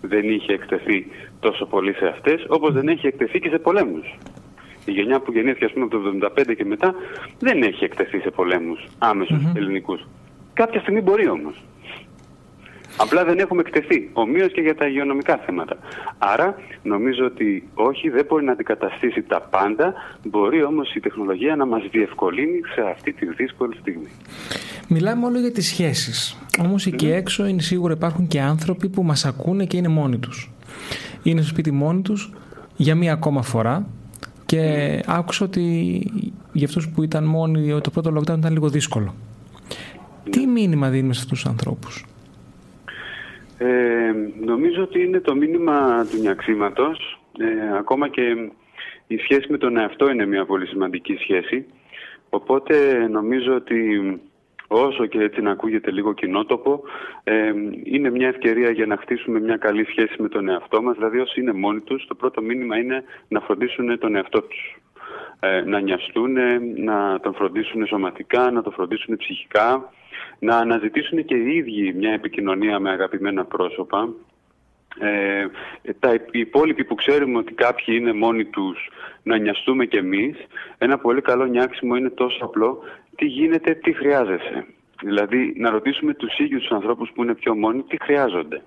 δεν 0.00 0.30
είχε 0.30 0.52
εκτεθεί 0.52 1.06
τόσο 1.40 1.66
πολύ 1.66 1.92
σε 1.92 2.06
αυτές, 2.06 2.44
όπως 2.48 2.72
δεν 2.72 2.88
έχει 2.88 3.06
εκτεθεί 3.06 3.38
και 3.40 3.48
σε 3.48 3.58
πολέμους. 3.58 4.16
Η 4.84 4.90
γενιά 4.90 5.20
που 5.20 5.32
γεννήθηκε 5.32 5.64
ας 5.64 5.72
πούμε 5.72 5.84
από 5.84 5.98
το 5.98 6.28
1975 6.36 6.54
και 6.56 6.64
μετά 6.64 6.94
δεν 7.38 7.62
έχει 7.62 7.84
εκτεθεί 7.84 8.18
σε 8.18 8.30
πολέμους 8.30 8.84
άμεσους 8.98 9.42
mm-hmm. 9.42 9.56
ελληνικούς. 9.56 10.06
Κάποια 10.52 10.80
στιγμή 10.80 11.00
μπορεί 11.00 11.28
όμως. 11.28 11.62
Απλά 13.00 13.24
δεν 13.24 13.38
έχουμε 13.38 13.62
εκτεθεί, 13.66 14.10
ομοίως 14.12 14.52
και 14.52 14.60
για 14.60 14.74
τα 14.74 14.86
υγειονομικά 14.86 15.36
θέματα. 15.36 15.76
Άρα 16.18 16.54
νομίζω 16.82 17.24
ότι 17.24 17.68
όχι, 17.74 18.08
δεν 18.08 18.24
μπορεί 18.28 18.44
να 18.44 18.52
αντικαταστήσει 18.52 19.22
τα 19.22 19.40
πάντα, 19.40 19.94
μπορεί 20.22 20.64
όμως 20.64 20.94
η 20.94 21.00
τεχνολογία 21.00 21.56
να 21.56 21.66
μας 21.66 21.82
διευκολύνει 21.90 22.60
σε 22.74 22.80
αυτή 22.80 23.12
τη 23.12 23.26
δύσκολη 23.26 23.76
στιγμή. 23.80 24.08
Μιλάμε 24.88 25.26
όλο 25.26 25.38
για 25.38 25.52
τις 25.52 25.66
σχέσεις. 25.66 26.38
Όμως 26.64 26.86
εκεί 26.86 27.10
έξω 27.10 27.46
είναι 27.46 27.60
σίγουρα 27.60 27.92
υπάρχουν 27.92 28.26
και 28.26 28.40
άνθρωποι 28.40 28.88
που 28.88 29.02
μας 29.02 29.24
ακούνε 29.24 29.64
και 29.64 29.76
είναι 29.76 29.88
μόνοι 29.88 30.18
τους. 30.18 30.50
Είναι 31.28 31.40
στο 31.40 31.50
σπίτι 31.50 31.70
μόνοι 31.70 32.02
τους 32.02 32.32
για 32.76 32.94
μία 32.94 33.12
ακόμα 33.12 33.42
φορά 33.42 33.86
και 34.46 35.02
άκουσα 35.06 35.44
ότι 35.44 35.62
για 36.52 36.66
αυτούς 36.66 36.88
που 36.88 37.02
ήταν 37.02 37.24
μόνοι 37.24 37.80
το 37.80 37.90
πρώτο 37.90 38.10
lockdown 38.16 38.38
ήταν 38.38 38.52
λίγο 38.52 38.68
δύσκολο. 38.68 39.14
Τι 40.30 40.46
μήνυμα 40.46 40.88
δίνουμε 40.88 41.14
σε 41.14 41.20
αυτούς 41.22 41.42
τους 41.42 41.50
ανθρώπους; 41.50 42.04
Ε, 43.58 43.66
νομίζω 44.44 44.82
ότι 44.82 45.02
είναι 45.02 45.20
το 45.20 45.34
μήνυμα 45.34 46.06
του 46.10 46.16
νιαξίματος. 46.20 47.20
Ε, 47.38 47.78
ακόμα 47.78 48.08
και 48.08 48.22
η 49.06 49.16
σχέση 49.16 49.46
με 49.50 49.58
τον 49.58 49.76
εαυτό 49.76 50.10
είναι 50.10 50.26
μια 50.26 50.44
πολύ 50.44 50.66
σημαντική 50.66 51.14
σχέση. 51.20 51.64
Οπότε 52.30 53.08
νομίζω 53.10 53.54
ότι 53.54 53.76
όσο 54.68 55.06
και 55.06 55.18
έτσι 55.18 55.40
να 55.40 55.50
ακούγεται 55.50 55.90
λίγο 55.90 56.12
κοινότοπο, 56.12 56.82
ε, 57.24 57.52
είναι 57.84 58.10
μια 58.10 58.28
ευκαιρία 58.28 58.70
για 58.70 58.86
να 58.86 58.96
χτίσουμε 58.96 59.40
μια 59.40 59.56
καλή 59.56 59.84
σχέση 59.84 60.14
με 60.22 60.28
τον 60.28 60.48
εαυτό 60.48 60.82
μας. 60.82 60.94
Δηλαδή 60.94 61.18
όσοι 61.18 61.40
είναι 61.40 61.52
μόνοι 61.52 61.80
τους, 61.80 62.06
το 62.06 62.14
πρώτο 62.14 62.42
μήνυμα 62.42 62.76
είναι 62.78 63.04
να 63.28 63.40
φροντίσουν 63.40 63.98
τον 63.98 64.14
εαυτό 64.14 64.42
τους. 64.42 64.76
Ε, 65.40 65.60
να 65.60 65.80
νοιαστούν, 65.80 66.36
να 66.76 67.20
τον 67.20 67.34
φροντίσουν 67.34 67.86
σωματικά, 67.86 68.50
να 68.50 68.62
τον 68.62 68.72
φροντίσουν 68.72 69.16
ψυχικά, 69.16 69.92
να 70.38 70.56
αναζητήσουν 70.56 71.24
και 71.24 71.34
οι 71.34 71.56
ίδιοι 71.56 71.92
μια 71.92 72.12
επικοινωνία 72.12 72.78
με 72.78 72.90
αγαπημένα 72.90 73.44
πρόσωπα. 73.44 74.08
Ε, 75.00 75.46
τα, 75.98 76.14
οι 76.14 76.38
υπόλοιποι 76.38 76.84
που 76.84 76.94
ξέρουμε 76.94 77.38
ότι 77.38 77.52
κάποιοι 77.52 77.94
είναι 77.98 78.12
μόνοι 78.12 78.44
τους 78.44 78.88
να 79.22 79.36
νοιαστούμε 79.36 79.86
κι 79.86 79.96
εμείς 79.96 80.36
ένα 80.78 80.98
πολύ 80.98 81.20
καλό 81.20 81.44
νιάξιμο 81.44 81.96
είναι 81.96 82.10
τόσο 82.10 82.44
απλό 82.44 82.82
τι 83.18 83.26
γίνεται, 83.26 83.74
τι 83.74 83.92
χρειάζεσαι 83.92 84.66
δηλαδή 85.02 85.52
να 85.56 85.70
ρωτήσουμε 85.70 86.14
τους 86.14 86.38
ίδιους 86.38 86.62
τους 86.62 86.70
ανθρώπους 86.70 87.10
που 87.14 87.22
είναι 87.22 87.34
πιο 87.34 87.54
μόνοι 87.54 87.82
τι 87.82 87.96
χρειάζονται 88.02 88.62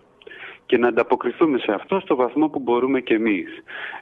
και 0.66 0.78
να 0.78 0.88
ανταποκριθούμε 0.88 1.58
σε 1.58 1.72
αυτό 1.72 2.00
στο 2.00 2.16
βαθμό 2.16 2.48
που 2.50 2.60
μπορούμε 2.60 3.02
κι 3.02 3.14
εμείς. 3.14 3.50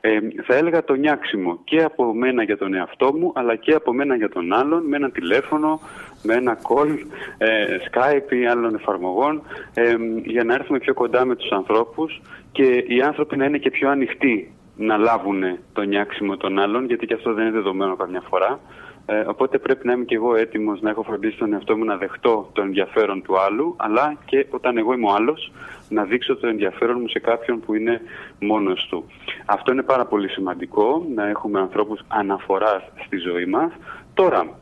Ε, 0.01 0.19
θα 0.45 0.55
έλεγα 0.55 0.83
το 0.83 0.93
νιάξιμο 0.93 1.59
και 1.63 1.83
από 1.83 2.13
μένα 2.13 2.43
για 2.43 2.57
τον 2.57 2.73
εαυτό 2.73 3.13
μου, 3.13 3.31
αλλά 3.35 3.55
και 3.55 3.73
από 3.73 3.93
μένα 3.93 4.15
για 4.15 4.29
τον 4.29 4.53
άλλον, 4.53 4.83
με 4.83 4.95
ένα 4.95 5.11
τηλέφωνο, 5.11 5.79
με 6.23 6.33
ένα 6.33 6.57
call, 6.57 6.97
ε, 7.37 7.77
Skype 7.91 8.31
ή 8.31 8.45
άλλων 8.45 8.75
εφαρμογών, 8.75 9.41
ε, 9.73 9.95
για 10.23 10.43
να 10.43 10.53
έρθουμε 10.53 10.79
πιο 10.79 10.93
κοντά 10.93 11.25
με 11.25 11.35
τους 11.35 11.51
ανθρώπους 11.51 12.21
και 12.51 12.83
οι 12.87 13.01
άνθρωποι 13.01 13.37
να 13.37 13.45
είναι 13.45 13.57
και 13.57 13.71
πιο 13.71 13.89
ανοιχτοί 13.89 14.53
να 14.75 14.97
λάβουν 14.97 15.43
το 15.73 15.81
νιάξιμο 15.81 16.37
των 16.37 16.59
άλλων, 16.59 16.85
γιατί 16.85 17.05
και 17.05 17.13
αυτό 17.13 17.33
δεν 17.33 17.43
είναι 17.43 17.53
δεδομένο 17.53 17.95
καμιά 17.95 18.21
φορά. 18.29 18.59
Ε, 19.11 19.23
οπότε 19.27 19.57
πρέπει 19.57 19.87
να 19.87 19.93
είμαι 19.93 20.05
και 20.05 20.15
εγώ 20.15 20.35
έτοιμος 20.35 20.81
να 20.81 20.89
έχω 20.89 21.03
φροντίσει 21.03 21.37
τον 21.37 21.53
εαυτό 21.53 21.77
μου 21.77 21.83
να 21.83 21.97
δεχτώ 21.97 22.49
το 22.53 22.61
ενδιαφέρον 22.61 23.21
του 23.21 23.39
άλλου, 23.39 23.75
αλλά 23.77 24.17
και 24.25 24.45
όταν 24.49 24.77
εγώ 24.77 24.93
είμαι 24.93 25.07
ο 25.07 25.13
άλλος, 25.13 25.51
να 25.89 26.03
δείξω 26.03 26.35
το 26.35 26.47
ενδιαφέρον 26.47 26.97
μου 27.01 27.07
σε 27.07 27.19
κάποιον 27.19 27.59
που 27.59 27.73
είναι 27.73 28.01
μόνος 28.39 28.87
του. 28.89 29.05
Αυτό 29.45 29.71
είναι 29.71 29.83
πάρα 29.83 30.05
πολύ 30.05 30.29
σημαντικό, 30.29 31.05
να 31.15 31.27
έχουμε 31.27 31.59
ανθρώπους 31.59 32.01
αναφοράς 32.07 32.83
στη 33.05 33.17
ζωή 33.17 33.45
μας. 33.45 33.71
Τώρα, 34.13 34.57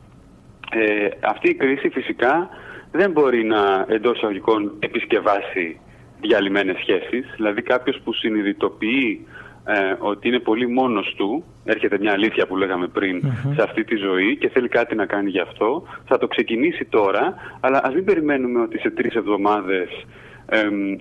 ε, 0.72 1.08
αυτή 1.20 1.48
η 1.48 1.54
κρίση 1.54 1.88
φυσικά 1.88 2.48
δεν 2.92 3.10
μπορεί 3.10 3.44
να 3.44 3.84
εντός 3.88 4.16
εισαγωγικών 4.16 4.72
επισκευάσει 4.78 5.80
διαλυμένες 6.20 6.76
σχέσεις. 6.76 7.32
Δηλαδή, 7.36 7.62
κάποιος 7.62 8.00
που 8.04 8.12
συνειδητοποιεί 8.12 9.26
ε, 9.70 9.96
ότι 9.98 10.28
είναι 10.28 10.38
πολύ 10.38 10.68
μόνος 10.68 11.14
του, 11.16 11.44
έρχεται 11.64 11.98
μια 11.98 12.12
αλήθεια 12.12 12.46
που 12.46 12.56
λέγαμε 12.56 12.88
σε 13.54 13.62
αυτή 13.62 13.84
τη 13.84 13.96
ζωή 13.96 14.36
και 14.36 14.48
θέλει 14.48 14.68
κάτι 14.68 14.94
να 14.94 15.06
κάνει 15.06 15.30
γι' 15.30 15.40
αυτό, 15.40 15.82
θα 16.04 16.18
το 16.18 16.26
ξεκινήσει 16.26 16.84
τώρα, 16.84 17.34
αλλά 17.60 17.80
ας 17.84 17.94
μην 17.94 18.04
περιμένουμε 18.04 18.60
ότι 18.60 18.78
σε 18.78 18.90
τρεις 18.90 19.14
εβδομάδες 19.14 19.88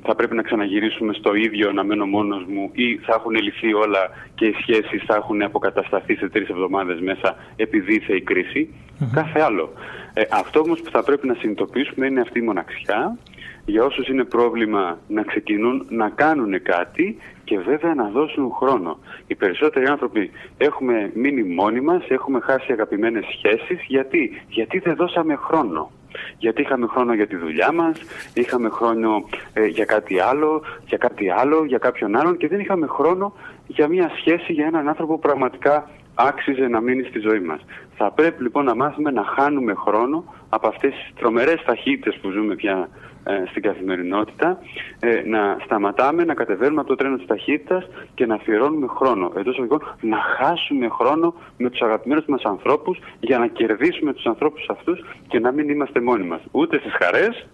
θα 0.02 0.16
πρέπει 0.16 0.36
να 0.36 0.42
ξαναγυρίσουμε 0.42 1.14
στο 1.14 1.36
ίδιο 1.36 1.72
να 1.72 1.84
μένω 1.84 2.06
μόνος 2.06 2.44
μου 2.48 2.70
ή 2.74 2.98
θα 2.98 3.14
έχουν 3.16 3.36
λυθεί 3.36 3.74
όλα 3.74 4.10
και 4.36 4.46
οι 4.46 4.54
σχέσεις 4.62 5.04
θα 5.06 5.16
έχουν 5.16 5.42
αποκατασταθεί 5.42 6.16
σε 6.16 6.30
τρεις 6.30 6.50
εβδομάδες 6.50 7.00
μέσα 7.00 7.36
επειδή 7.56 7.94
ήρθε 7.94 8.16
η 8.16 8.22
κριση 8.22 8.70
Κάθε 9.14 9.40
άλλο. 9.40 9.74
Ε, 10.14 10.22
αυτό 10.32 10.60
όμως 10.60 10.82
που 10.82 10.90
θα 10.90 11.04
πρέπει 11.04 11.28
να 11.28 11.34
συνειδητοποιήσουμε 11.34 12.06
είναι 12.06 12.22
αυτή 12.22 12.40
η 12.40 12.42
μοναξιά 12.42 13.18
για 13.66 13.84
όσους 13.84 14.08
είναι 14.08 14.24
πρόβλημα 14.24 15.00
να 15.08 15.24
ξεκινούν 15.24 15.86
να 15.90 16.10
κάνουν 16.10 16.62
κάτι 16.62 17.18
και 17.44 17.60
βέβαια 17.60 17.94
να 17.94 18.10
δώσουν 18.10 18.52
χρόνο. 18.52 19.00
Οι 19.28 19.36
περισσότεροι 19.36 19.86
άνθρωποι 19.86 20.32
έχουμε 20.58 21.12
μείνει 21.14 21.44
μόνοι 21.44 21.82
μας, 21.82 22.04
έχουμε 22.08 22.40
χάσει 22.40 22.72
αγαπημένες 22.72 23.26
σχέσεις. 23.38 23.86
Γιατί, 23.88 24.42
Γιατί 24.50 24.80
δεν 24.80 24.96
δώσαμε 24.96 25.36
χρόνο. 25.36 25.92
Γιατί 26.38 26.62
είχαμε 26.62 26.88
χρόνο 26.88 27.14
για 27.14 27.28
τη 27.28 27.36
δουλειά 27.36 27.72
μας, 27.72 28.00
είχαμε 28.34 28.70
χρόνο 28.70 29.24
ε, 29.54 29.66
για 29.66 29.86
κάτι 29.86 30.20
άλλο, 30.20 30.62
για 30.86 30.98
κάτι 30.98 31.30
άλλο, 31.30 31.66
για 31.66 31.78
κάποιον 31.78 32.16
άλλον 32.16 32.38
και 32.38 32.48
δεν 32.48 32.60
είχαμε 32.60 32.88
χρόνο 32.88 33.34
για 33.68 33.88
μια 33.88 34.12
σχέση, 34.18 34.54
για 34.54 34.66
έναν 34.66 34.88
άνθρωπο 34.88 35.14
που 35.14 35.20
πραγματικά 35.20 35.90
άξιζε 36.14 36.68
να 36.68 36.82
μείνει 36.82 37.04
στη 37.04 37.20
ζωή 37.20 37.40
μας. 37.40 37.60
Θα 37.98 38.12
πρέπει 38.12 38.44
λοιπόν 38.44 38.66
να 38.66 38.76
μάθουμε 38.76 39.12
να 39.12 39.24
χάνουμε 39.24 39.74
χρόνο 39.74 40.24
από 40.50 40.68
αυτές 40.68 40.94
τις 40.94 41.14
τρομερές 41.16 41.64
ταχύτητες 41.66 42.18
που 42.22 42.30
ζούμε 42.30 42.56
πια 42.56 42.90
ε, 43.17 43.17
στην 43.50 43.62
καθημερινότητα, 43.62 44.58
ε, 45.00 45.22
να 45.26 45.58
σταματάμε, 45.66 46.24
να 46.24 46.34
κατεβαίνουμε 46.34 46.80
από 46.80 46.90
το 46.90 46.96
τρένο 46.96 47.16
της 47.16 47.26
ταχύτητας 47.26 47.88
και 48.14 48.26
να 48.26 48.36
αφιερώνουμε 48.36 48.88
χρόνο. 48.88 49.32
Εντός 49.38 49.58
λοιπόν 49.58 49.80
να 50.02 50.18
χάσουμε 50.18 50.88
χρόνο 50.90 51.34
με 51.58 51.70
τους 51.70 51.82
αγαπημένους 51.82 52.26
μας 52.26 52.42
ανθρώπους 52.44 53.00
για 53.20 53.38
να 53.38 53.48
κερδίσουμε 53.48 54.14
τους 54.14 54.26
ανθρώπους 54.26 54.66
αυτούς 54.70 55.06
και 55.28 55.40
να 55.40 55.52
μην 55.52 55.70
είμαστε 55.70 56.02
μόνοι 56.02 56.28
μας. 56.28 56.42
Ούτε 56.52 56.80
στις 56.80 56.94
χαρές, 56.94 57.48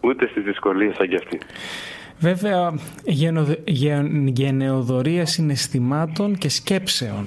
ούτε 0.00 0.26
στις 0.26 0.42
δυσκολίες 0.42 0.94
σαν 0.96 1.08
και 1.08 1.16
αυτή. 1.16 1.38
Βέβαια, 2.18 2.74
γενεοδορία 4.24 5.26
συναισθημάτων 5.26 6.34
και 6.34 6.48
σκέψεων. 6.48 7.26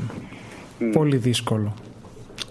Πολύ 0.93 1.17
δύσκολο 1.17 1.73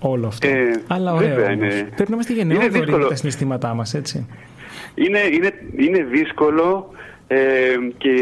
όλο 0.00 0.26
αυτό. 0.26 0.48
Ε, 0.48 0.82
Αλλά 0.86 1.12
ωραίο 1.12 1.34
Πρέπει 1.34 2.10
να 2.10 2.14
είμαστε 2.14 2.32
γενναιόδοροι 2.32 2.90
με 2.90 3.06
τα 3.08 3.16
συναισθήματά 3.16 3.74
μας, 3.74 3.94
έτσι. 3.94 4.26
Είναι, 4.96 5.20
είναι, 5.32 5.50
είναι 5.76 6.02
δύσκολο 6.02 6.90
ε, 7.26 7.76
και 7.98 8.12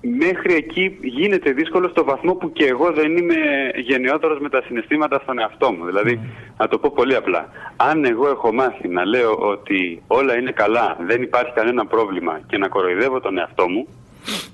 μέχρι 0.00 0.54
εκεί 0.54 0.98
γίνεται 1.02 1.52
δύσκολο 1.52 1.88
στο 1.88 2.04
βαθμό 2.04 2.34
που 2.34 2.52
και 2.52 2.66
εγώ 2.66 2.92
δεν 2.92 3.16
είμαι 3.16 3.36
γενναιότερος 3.76 4.38
με 4.40 4.48
τα 4.48 4.62
συναισθήματα 4.66 5.20
στον 5.22 5.38
εαυτό 5.38 5.72
μου. 5.72 5.84
Δηλαδή, 5.84 6.20
να 6.58 6.68
το 6.68 6.78
πω 6.78 6.92
πολύ 6.94 7.14
απλά. 7.16 7.48
Αν 7.76 8.04
εγώ 8.04 8.28
έχω 8.28 8.52
μάθει 8.52 8.88
να 8.88 9.04
λέω 9.04 9.34
ότι 9.38 10.02
όλα 10.06 10.38
είναι 10.38 10.50
καλά, 10.50 10.96
δεν 11.00 11.22
υπάρχει 11.22 11.52
κανένα 11.52 11.86
πρόβλημα 11.86 12.40
και 12.46 12.58
να 12.58 12.68
κοροϊδεύω 12.68 13.20
τον 13.20 13.38
εαυτό 13.38 13.68
μου, 13.68 13.86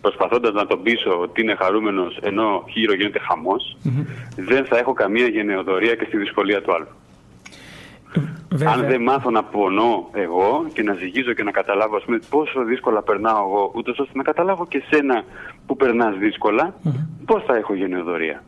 προσπαθώντας 0.01 0.53
να 0.53 0.67
τον 0.67 0.83
πείσω 0.83 1.21
ότι 1.21 1.41
είναι 1.43 1.55
χαρούμενος 1.55 2.19
ενώ 2.23 2.65
γύρω 2.67 2.95
γίνεται 2.95 3.21
δεν 4.37 4.65
θα 4.65 4.79
έχω 4.79 4.93
καμία 4.93 5.27
γενναιοδορία 5.27 5.95
και 5.95 6.05
στη 6.05 6.17
δυσκολία 6.17 6.63
του 6.63 6.75
άλλου. 6.75 6.87
Αν 8.67 8.87
δεν 8.87 9.03
μάθω 9.03 9.31
να 9.31 9.45
πονώ 9.45 10.09
εγώ 10.13 10.67
και 10.73 10.83
να 10.83 10.95
ζυγίζω 10.95 11.33
και 11.33 11.43
να 11.43 11.51
καταλάβω 11.51 11.97
ας 11.97 12.05
πούμε, 12.05 12.19
πόσο 12.31 12.65
δύσκολα 12.65 13.03
περνάω 13.03 13.45
εγώ, 13.49 13.73
ούτως 13.75 13.99
ώστε 13.99 14.13
να 14.15 14.23
καταλάβω 14.23 14.67
και 14.67 14.83
σένα 14.91 15.25
που 15.67 15.77
περνάς 15.77 16.17
δύσκολα, 16.17 16.75
mm-hmm. 16.75 17.07
πώς 17.27 17.45
θα 17.47 17.57
έχω 17.57 17.75
γενναιοδορία. 17.75 18.43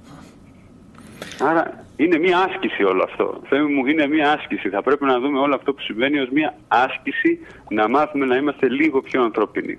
Άρα 1.40 1.84
είναι 1.96 2.18
μια 2.18 2.38
άσκηση 2.38 2.82
όλο 2.84 3.02
αυτό. 3.02 3.40
Θέλω 3.48 3.68
μου, 3.68 3.86
είναι 3.86 4.06
μια 4.06 4.32
άσκηση. 4.32 4.68
Θα 4.68 4.82
πρέπει 4.82 5.04
να 5.04 5.20
δούμε 5.20 5.38
όλο 5.38 5.54
αυτό 5.54 5.72
που 5.72 5.80
συμβαίνει 5.80 6.18
ως 6.18 6.28
μια 6.32 6.54
άσκηση 6.68 7.38
να 7.68 7.88
μάθουμε 7.88 8.26
να 8.26 8.36
είμαστε 8.36 8.68
λίγο 8.68 9.00
πιο 9.00 9.22
ανθρώπινοι. 9.22 9.78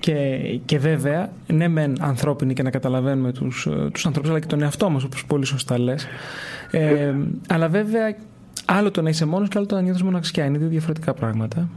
Και, 0.00 0.38
και 0.64 0.78
βέβαια, 0.78 1.32
ναι 1.46 1.68
μεν 1.68 1.96
ανθρώπινοι 2.00 2.54
και 2.54 2.62
να 2.62 2.70
καταλαβαίνουμε 2.70 3.32
τους, 3.32 3.66
ε, 3.66 3.90
τους 3.92 4.06
ανθρώπους 4.06 4.30
αλλά 4.30 4.40
και 4.40 4.46
τον 4.46 4.62
εαυτό 4.62 4.90
μας 4.90 5.04
όπως 5.04 5.26
πολύ 5.26 5.44
σωστά 5.44 5.78
λες. 5.78 6.06
Ε, 6.70 7.14
αλλά 7.48 7.68
βέβαια 7.68 8.16
Άλλο 8.64 8.90
το 8.90 9.02
να 9.02 9.08
είσαι 9.08 9.26
μόνος 9.26 9.48
και 9.48 9.58
άλλο 9.58 9.66
το 9.66 9.74
να 9.74 9.80
νιώθεις 9.80 10.02
μοναξιά. 10.02 10.44
Είναι 10.44 10.58
δύο 10.58 10.68
διαφορετικά 10.68 11.14
πράγματα. 11.14 11.68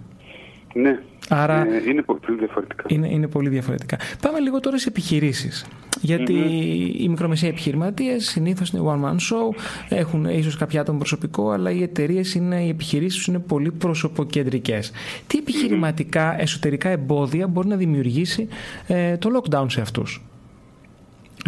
Ναι. 0.74 1.00
Άρα 1.30 1.66
είναι, 1.66 1.82
είναι 1.88 2.02
πολύ 2.02 2.38
διαφορετικά. 2.38 2.84
Είναι, 2.88 3.10
είναι 3.10 3.28
πολύ 3.28 3.50
διαφορετικά. 3.50 3.98
Πάμε 4.22 4.40
λίγο 4.40 4.60
τώρα 4.60 4.78
σε 4.78 4.90
επιχειρήσεις. 4.90 5.66
Γιατί 6.02 6.34
mm-hmm. 6.34 7.02
οι 7.02 7.10
μικρομεσαίοι 7.10 7.50
επιχειρηματίες 7.50 8.26
συνήθως 8.26 8.70
είναι 8.70 8.84
one 8.86 9.06
man 9.06 9.16
show, 9.16 9.56
έχουν 9.90 10.26
ίσως 10.26 10.58
κάποια 10.58 10.82
άτομα 10.82 10.98
προσωπικό, 10.98 11.52
αλλά 11.52 11.72
οι 11.72 11.82
εταιρείες 11.82 12.36
είναι, 12.36 12.64
οι 12.64 12.70
επιχειρήσεις 12.70 13.26
είναι 13.26 13.40
πολύ 13.40 13.72
προσωποκεντρικές. 13.72 14.92
Τι 15.28 15.38
επιχειρηματικά 15.38 16.42
εσωτερικά 16.42 16.90
εμπόδια 16.90 17.48
μπορεί 17.48 17.68
να 17.68 17.76
δημιουργήσει 17.76 18.48
ε, 18.88 19.18
το 19.18 19.30
lockdown 19.40 19.66
σε 19.68 19.82
αυτούς; 19.82 20.24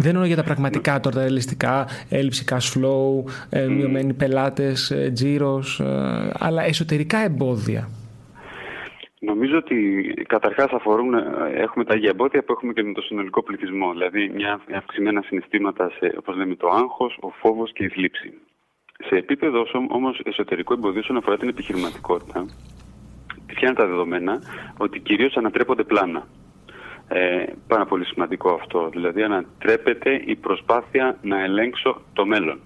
Δεν 0.00 0.10
εννοώ 0.10 0.24
για 0.24 0.36
τα 0.36 0.42
πραγματικά 0.42 1.00
τώρα, 1.00 1.16
τα 1.16 1.22
ρεαλιστικά, 1.22 1.86
έλλειψη 2.08 2.44
cash 2.50 2.68
flow, 2.74 3.30
ε, 3.50 3.66
μειωμένοι 3.66 4.12
πελάτες, 4.12 4.90
ε, 4.90 5.10
τζίρος, 5.14 5.80
ε, 5.80 6.32
αλλά 6.38 6.62
εσωτερικά 6.62 7.18
εμπόδια. 7.18 7.88
Νομίζω 9.18 9.56
ότι 9.56 9.76
καταρχάς 10.28 10.70
αφορούν, 10.72 11.14
έχουμε 11.54 11.84
τα 11.84 11.94
ίδια 11.94 12.10
εμπόδια 12.10 12.42
που 12.44 12.52
έχουμε 12.52 12.72
και 12.72 12.82
με 12.82 12.92
το 12.92 13.00
συνολικό 13.00 13.42
πληθυσμό. 13.42 13.90
Δηλαδή, 13.92 14.30
μια 14.34 14.60
αυξημένα 14.76 15.22
συναισθήματα, 15.22 15.90
σε, 15.98 16.14
όπως 16.18 16.36
λέμε, 16.36 16.54
το 16.54 16.68
άγχος, 16.68 17.18
ο 17.20 17.28
φόβος 17.28 17.72
και 17.72 17.84
η 17.84 17.88
θλίψη. 17.88 18.32
Σε 19.08 19.16
επίπεδο 19.16 19.66
όμως 19.88 20.20
εσωτερικό 20.24 20.74
εμποδίο, 20.74 21.00
όσον 21.00 21.16
αφορά 21.16 21.36
την 21.36 21.48
επιχειρηματικότητα, 21.48 22.46
ποια 23.46 23.68
είναι 23.68 23.76
τα 23.76 23.86
δεδομένα 23.86 24.38
ότι 24.76 25.00
κυρίως 25.00 25.36
ανατρέπονται 25.36 25.82
πλάνα. 25.82 26.26
Ε, 27.12 27.44
πάρα 27.66 27.86
πολύ 27.86 28.04
σημαντικό 28.04 28.50
αυτό. 28.50 28.88
Δηλαδή 28.88 29.22
ανατρέπεται 29.22 30.22
η 30.24 30.36
προσπάθεια 30.36 31.16
να 31.22 31.42
ελέγξω 31.42 32.00
το 32.12 32.26
μελλον 32.26 32.60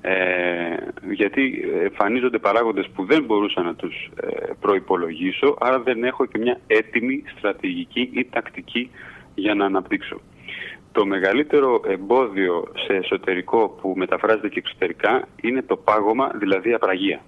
Ε, 0.00 0.76
γιατί 1.10 1.64
εμφανίζονται 1.82 2.38
παράγοντες 2.38 2.88
που 2.94 3.04
δεν 3.04 3.24
μπορούσα 3.24 3.62
να 3.62 3.74
τους 3.74 4.10
ε, 4.20 4.52
προϋπολογίσω, 4.60 5.56
άρα 5.60 5.80
δεν 5.80 6.04
έχω 6.04 6.24
και 6.26 6.38
μια 6.38 6.60
έτοιμη 6.66 7.22
στρατηγική 7.38 8.10
ή 8.12 8.24
τακτική 8.30 8.90
για 9.34 9.54
να 9.54 9.64
αναπτύξω. 9.64 10.20
Το 10.92 11.06
μεγαλύτερο 11.06 11.80
εμπόδιο 11.86 12.68
σε 12.86 12.92
εσωτερικό 12.92 13.68
που 13.80 13.92
μεταφράζεται 13.96 14.48
και 14.48 14.58
εξωτερικά 14.58 15.28
είναι 15.42 15.62
το 15.62 15.76
πάγωμα, 15.76 16.30
δηλαδή 16.34 16.72
απραγία. 16.72 17.20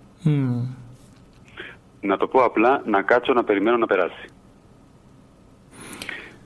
Να 2.00 2.16
το 2.16 2.26
πω 2.26 2.44
απλά, 2.44 2.82
να 2.86 3.02
κάτσω 3.02 3.32
να 3.32 3.44
περιμένω 3.44 3.76
να 3.76 3.86
περάσει 3.86 4.28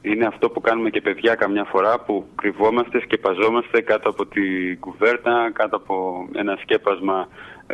είναι 0.02 0.26
αυτό 0.26 0.50
που 0.50 0.60
κάνουμε 0.60 0.90
και 0.90 1.00
παιδιά 1.00 1.34
καμιά 1.34 1.64
φορά 1.64 2.00
που 2.00 2.26
κρυβόμαστε, 2.34 3.00
σκεπαζόμαστε 3.00 3.80
κάτω 3.80 4.08
από 4.08 4.26
την 4.26 4.80
κουβέρτα, 4.80 5.50
κάτω 5.52 5.76
από 5.76 6.26
ένα 6.34 6.58
σκέπασμα, 6.62 7.28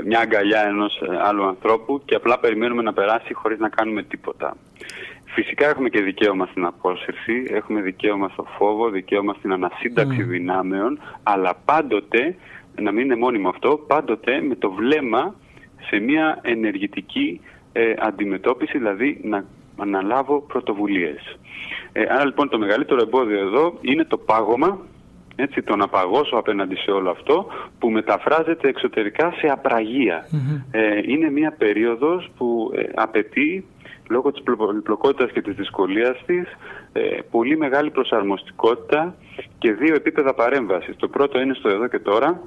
μια 0.05 0.21
αγκαλιά 0.21 0.61
ενός 0.67 1.01
ε, 1.01 1.19
άλλου 1.23 1.45
ανθρώπου 1.45 2.03
και 2.05 2.15
απλά 2.15 2.39
περιμένουμε 2.39 2.83
να 2.83 2.93
περάσει 2.93 3.35
χωρίς 3.35 3.59
να 3.59 3.69
κάνουμε 3.69 4.03
τίποτα. 4.03 4.57
Φυσικά 5.25 5.69
έχουμε 5.69 5.89
και 5.89 6.01
δικαίωμα 6.01 6.47
στην 6.47 6.65
απόσυρση, 6.65 7.47
έχουμε 7.49 7.81
δικαίωμα 7.81 8.29
στο 8.29 8.45
φόβο, 8.59 8.91
δικαίωμα 8.91 9.35
στην 9.39 9.53
ανασύνταξη 9.53 10.21
mm. 10.21 10.29
δυνάμεων, 10.29 10.99
αλλά 11.23 11.55
πάντοτε, 11.65 12.37
να 12.81 12.93
μην 12.93 13.05
είναι 13.05 13.17
μόνιμο 13.17 13.49
αυτό, 13.49 13.85
πάντοτε 13.87 14.41
με 14.41 14.55
το 14.55 14.71
βλέμμα 14.71 15.35
σε 15.89 15.99
μια 15.99 16.39
ενεργητική 16.43 17.41
ε, 17.73 17.95
αντιμετώπιση, 17.99 18.79
δηλαδή 18.79 19.21
να 19.23 19.45
αναλάβω 19.79 20.41
πρωτοβουλίες. 20.41 21.39
Ε, 21.93 22.03
άρα 22.03 22.25
λοιπόν 22.25 22.49
το 22.49 22.59
μεγαλύτερο 22.59 23.03
εμπόδιο 23.03 23.39
εδώ 23.39 23.79
είναι 23.81 24.05
το 24.05 24.17
πάγωμα, 24.17 24.79
έτσι, 25.37 25.63
το 25.63 25.77
να 25.77 25.89
παγώσω 25.89 26.37
απέναντι 26.37 26.77
σε 26.77 26.91
όλο 26.91 27.11
αυτό 27.11 27.47
που 27.79 27.91
μεταφράζεται 27.91 28.69
εξωτερικά 28.69 29.33
σε 29.39 29.47
απραγια 29.47 30.27
Ε, 30.71 31.01
είναι 31.07 31.31
μια 31.31 31.55
περίοδος 31.59 32.31
που 32.37 32.73
ε, 32.75 32.83
απαιτεί 32.95 33.65
λόγω 34.09 34.33
της 34.33 34.43
πολυπλοκότητας 34.43 35.31
και 35.31 35.43
της 35.43 35.55
δυσκολίας 35.55 36.23
της 36.27 36.47
ε, 36.93 37.01
πολύ 37.31 37.57
μεγάλη 37.57 37.91
προσαρμοστικότητα 37.91 39.15
και 39.59 39.73
δύο 39.73 39.95
επίπεδα 39.95 40.35
παρέμβασης. 40.35 40.97
Το 40.97 41.09
πρώτο 41.09 41.41
είναι 41.41 41.55
στο 41.55 41.69
εδώ 41.69 41.89
και 41.89 41.99
τώρα, 41.99 42.41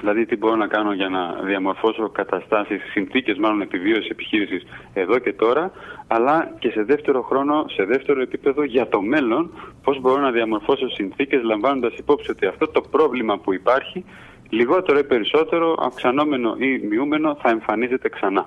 Δηλαδή 0.00 0.26
τι 0.26 0.36
μπορώ 0.36 0.56
να 0.56 0.66
κάνω 0.66 0.92
για 0.92 1.08
να 1.08 1.32
διαμορφώσω 1.44 2.08
καταστάσεις, 2.08 2.80
συνθήκες 2.90 3.38
μάλλον 3.38 3.60
επιβίωσης 3.60 4.08
επιχείρησης 4.08 4.62
εδώ 4.92 5.18
και 5.18 5.32
τώρα, 5.32 5.70
αλλά 6.06 6.54
και 6.58 6.70
σε 6.70 6.82
δεύτερο 6.82 7.22
χρόνο, 7.22 7.64
σε 7.68 7.84
δεύτερο 7.84 8.20
επίπεδο 8.20 8.64
για 8.64 8.88
το 8.88 9.00
μέλλον, 9.00 9.50
πώς 9.82 10.00
μπορώ 10.00 10.20
να 10.20 10.30
διαμορφώσω 10.30 10.88
συνθήκες 10.88 11.42
λαμβάνοντας 11.42 11.94
υπόψη 11.96 12.30
ότι 12.30 12.46
αυτό 12.46 12.68
το 12.68 12.80
πρόβλημα 12.80 13.38
που 13.38 13.54
υπάρχει, 13.54 14.04
λιγότερο 14.48 14.98
ή 14.98 15.04
περισσότερο, 15.04 15.76
αυξανόμενο 15.78 16.56
ή 16.58 16.86
μειούμενο, 16.86 17.36
θα 17.42 17.50
εμφανίζεται 17.50 18.08
ξανά. 18.08 18.46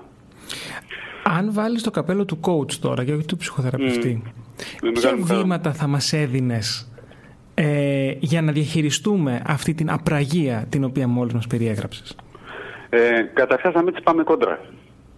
Αν 1.24 1.52
βάλεις 1.52 1.82
το 1.82 1.90
καπέλο 1.90 2.24
του 2.24 2.40
coach 2.40 2.72
τώρα 2.72 3.04
και 3.04 3.12
όχι 3.12 3.26
του 3.26 3.36
ψυχοθεραπευτή, 3.36 4.22
mm. 4.24 4.90
ποια 4.92 5.16
βήματα 5.16 5.72
θα 5.72 5.86
μας 5.86 6.12
έδινες 6.12 6.91
ε, 7.54 8.12
για 8.18 8.42
να 8.42 8.52
διαχειριστούμε 8.52 9.42
αυτή 9.46 9.74
την 9.74 9.90
απραγία 9.90 10.66
την 10.68 10.84
οποία 10.84 11.08
μόλις 11.08 11.32
μας 11.32 11.46
περιέγραψες. 11.46 12.16
Ε, 12.88 13.22
καταρχάς 13.34 13.74
να 13.74 13.82
μην 13.82 13.94
τις 13.94 14.02
πάμε 14.02 14.22
κόντρα. 14.22 14.60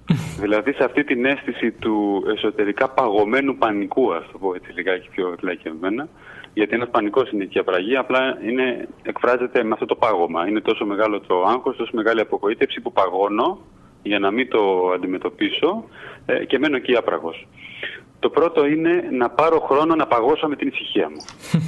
δηλαδή 0.40 0.73
σε 0.73 0.85
αυτή 0.85 1.05
την 1.05 1.25
αίσθηση 1.25 1.70
του 1.70 2.25
εσωτερικά 2.37 2.88
παγωμένου 2.88 3.57
πανικού, 3.57 4.14
ας 4.14 4.25
το 4.33 4.38
πω 4.38 4.55
έτσι 4.55 4.73
λιγάκι 4.73 5.09
πιο 5.09 5.37
εμένα, 5.62 6.09
γιατί 6.55 6.75
ένας 6.75 6.90
πανικός 6.90 7.31
είναι 7.31 7.44
και 7.44 7.59
η 7.59 7.61
απραγία, 7.61 8.01
απλά 8.01 8.38
είναι, 8.49 8.88
εκφράζεται 9.03 9.64
με 9.64 9.70
αυτό 9.73 9.87
το 9.87 9.94
πάγωμα. 9.94 10.49
Είναι 10.49 10.61
τόσο 10.61 10.85
μεγάλο 10.87 11.20
το 11.20 11.42
άγχος, 11.42 11.77
τόσο 11.77 11.90
μεγάλη 11.94 12.20
απογοήτευση 12.20 12.81
που 12.81 12.92
παγώνω 12.92 13.59
για 14.03 14.18
να 14.18 14.31
μην 14.31 14.49
το 14.49 14.90
αντιμετωπίσω 14.94 15.85
ε, 16.27 16.44
και 16.44 16.59
μένω 16.59 16.77
εκεί 16.77 16.97
άπραγος. 16.97 17.47
Το 18.24 18.30
πρώτο 18.30 18.66
είναι 18.66 19.08
να 19.10 19.30
πάρω 19.30 19.60
χρόνο 19.60 19.94
να 19.94 20.06
παγώσω 20.06 20.48
με 20.48 20.56
την 20.56 20.68
ησυχία 20.68 21.08
μου. 21.10 21.24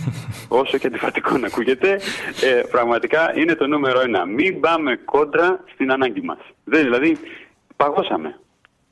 Όσο 0.60 0.78
και 0.78 0.86
αντιφατικό 0.86 1.38
να 1.38 1.46
ακούγεται, 1.46 2.00
ε, 2.42 2.62
πραγματικά 2.70 3.38
είναι 3.38 3.54
το 3.54 3.66
νούμερο 3.66 4.00
ένα. 4.00 4.24
Μην 4.24 4.60
πάμε 4.60 4.96
κόντρα 4.96 5.64
στην 5.72 5.92
ανάγκη 5.92 6.20
μας. 6.20 6.38
Δεν, 6.64 6.82
δηλαδή, 6.82 7.16
παγώσαμε. 7.76 8.38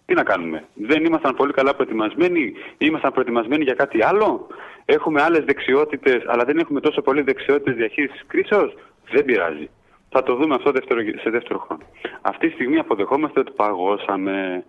Τι 0.06 0.14
να 0.14 0.22
κάνουμε; 0.22 0.64
Δεν 0.74 1.04
ήμασταν 1.04 1.34
πολύ 1.34 1.52
καλά 1.52 1.74
προετοιμασμένοι; 1.74 2.52
Ήμασταν 2.78 3.12
προετοιμασμένοι 3.12 3.64
για 3.64 3.74
κάτι 3.74 4.04
άλλο; 4.04 4.46
Έχουμε 4.84 5.22
άλλες 5.22 5.44
δεξιότητες, 5.44 6.22
αλλά 6.26 6.44
δεν 6.44 6.58
έχουμε 6.58 6.80
τόσο 6.80 7.02
πολλές 7.02 7.24
δεξιότητες 7.24 7.74
διαχείρισης 7.74 8.24
κρίσεως; 8.26 8.76
Δεν 9.10 9.24
πειράζει. 9.24 9.70
Θα 10.08 10.22
το 10.22 10.34
δούμε 10.34 10.54
αυτό 10.54 10.72
σε 11.22 11.30
δεύτερο 11.30 11.58
χρόνο. 11.58 11.82
Αυτή 12.20 12.46
τη 12.46 12.52
στιγμή 12.52 12.78
αποδεχόμαστε 12.78 13.40
ότι 13.40 13.52
παγώσαμε. 13.56 14.64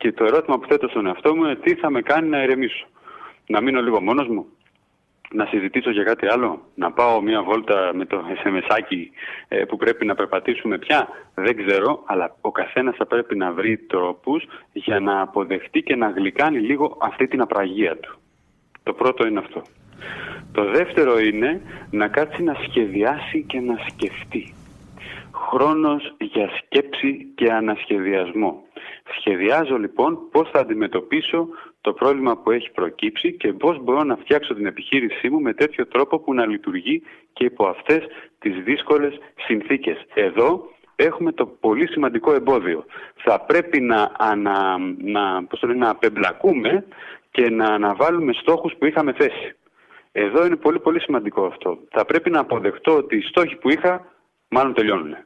Και 0.00 0.12
το 0.12 0.24
ερώτημα 0.24 0.58
που 0.58 0.66
θέτω 0.66 0.88
στον 0.88 1.06
εαυτό 1.06 1.36
μου 1.36 1.44
είναι 1.44 1.56
τι 1.56 1.74
θα 1.74 1.90
με 1.90 2.00
κάνει 2.02 2.28
να 2.28 2.42
ηρεμήσω. 2.42 2.86
Να 3.46 3.60
μείνω 3.60 3.80
λίγο 3.80 4.00
μόνος 4.00 4.28
μου, 4.28 4.46
να 5.30 5.46
συζητήσω 5.46 5.90
για 5.90 6.02
κάτι 6.02 6.26
άλλο, 6.26 6.60
να 6.74 6.92
πάω 6.92 7.20
μια 7.20 7.42
βόλτα 7.42 7.90
με 7.94 8.04
το 8.04 8.22
SMS 8.42 8.76
ε, 9.48 9.64
που 9.64 9.76
πρέπει 9.76 10.06
να 10.06 10.14
περπατήσουμε 10.14 10.78
πια. 10.78 11.08
Δεν 11.34 11.56
ξέρω, 11.56 12.02
αλλά 12.06 12.36
ο 12.40 12.50
καθένας 12.50 12.96
θα 12.96 13.06
πρέπει 13.06 13.36
να 13.36 13.52
βρει 13.52 13.78
τρόπους 13.78 14.44
για 14.72 15.00
να 15.00 15.20
αποδεχτεί 15.20 15.82
και 15.82 15.96
να 15.96 16.08
γλυκάνει 16.08 16.58
λίγο 16.58 16.96
αυτή 17.00 17.26
την 17.28 17.40
απραγία 17.40 17.96
του. 17.96 18.18
Το 18.82 18.92
πρώτο 18.92 19.26
είναι 19.26 19.38
αυτό. 19.38 19.62
Το 20.52 20.64
δεύτερο 20.70 21.18
είναι 21.18 21.60
να 21.90 22.08
κάτσει 22.08 22.42
να 22.42 22.54
σχεδιάσει 22.68 23.44
και 23.48 23.60
να 23.60 23.76
σκεφτεί. 23.88 24.54
Χρόνος 25.48 26.14
για 26.18 26.50
σκέψη 26.58 27.32
και 27.34 27.52
ανασχεδιασμό. 27.52 28.62
Σχεδιάζω 29.18 29.78
λοιπόν 29.78 30.18
πώς 30.30 30.50
θα 30.50 30.60
αντιμετωπίσω 30.60 31.48
το 31.80 31.92
πρόβλημα 31.92 32.36
που 32.36 32.50
έχει 32.50 32.70
προκύψει 32.70 33.32
και 33.32 33.52
πώς 33.52 33.78
μπορώ 33.82 34.04
να 34.04 34.16
φτιάξω 34.16 34.54
την 34.54 34.66
επιχείρησή 34.66 35.28
μου 35.28 35.40
με 35.40 35.54
τέτοιο 35.54 35.86
τρόπο 35.86 36.18
που 36.18 36.34
να 36.34 36.46
λειτουργεί 36.46 37.02
και 37.32 37.44
υπό 37.44 37.66
αυτές 37.66 38.04
τις 38.38 38.62
δύσκολες 38.62 39.18
συνθήκες. 39.46 40.06
Εδώ 40.14 40.70
έχουμε 40.96 41.32
το 41.32 41.46
πολύ 41.46 41.88
σημαντικό 41.88 42.34
εμπόδιο. 42.34 42.84
Θα 43.14 43.40
πρέπει 43.40 43.80
να, 43.80 44.12
ανα, 44.18 44.78
να, 44.98 45.44
πώς 45.44 45.62
να 45.76 45.88
απεμπλακούμε 45.90 46.84
και 47.30 47.50
να 47.50 47.64
αναβάλουμε 47.64 48.32
στόχους 48.32 48.74
που 48.78 48.86
είχαμε 48.86 49.12
θέσει. 49.12 49.56
Εδώ 50.12 50.46
είναι 50.46 50.56
πολύ 50.56 50.80
πολύ 50.80 51.00
σημαντικό 51.00 51.44
αυτό. 51.44 51.78
Θα 51.90 52.04
πρέπει 52.04 52.30
να 52.30 52.40
αποδεχτώ 52.40 52.96
ότι 52.96 53.16
οι 53.16 53.22
στόχοι 53.22 53.56
που 53.56 53.70
είχα 53.70 54.06
μάλλον 54.48 54.74
τελειώνουν. 54.74 55.16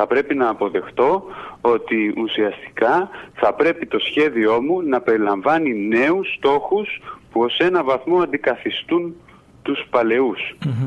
Θα 0.00 0.06
πρέπει 0.06 0.34
να 0.34 0.48
αποδεχτώ 0.48 1.24
ότι 1.60 2.14
ουσιαστικά 2.16 3.08
θα 3.34 3.54
πρέπει 3.54 3.86
το 3.86 3.98
σχέδιό 3.98 4.62
μου 4.62 4.82
να 4.82 5.00
περιλαμβάνει 5.00 5.74
νέους 5.74 6.34
στόχους 6.36 7.00
που 7.32 7.40
ως 7.40 7.58
ένα 7.58 7.84
βαθμό 7.84 8.18
αντικαθιστούν 8.18 9.14
τους 9.62 9.86
παλαιους 9.90 10.40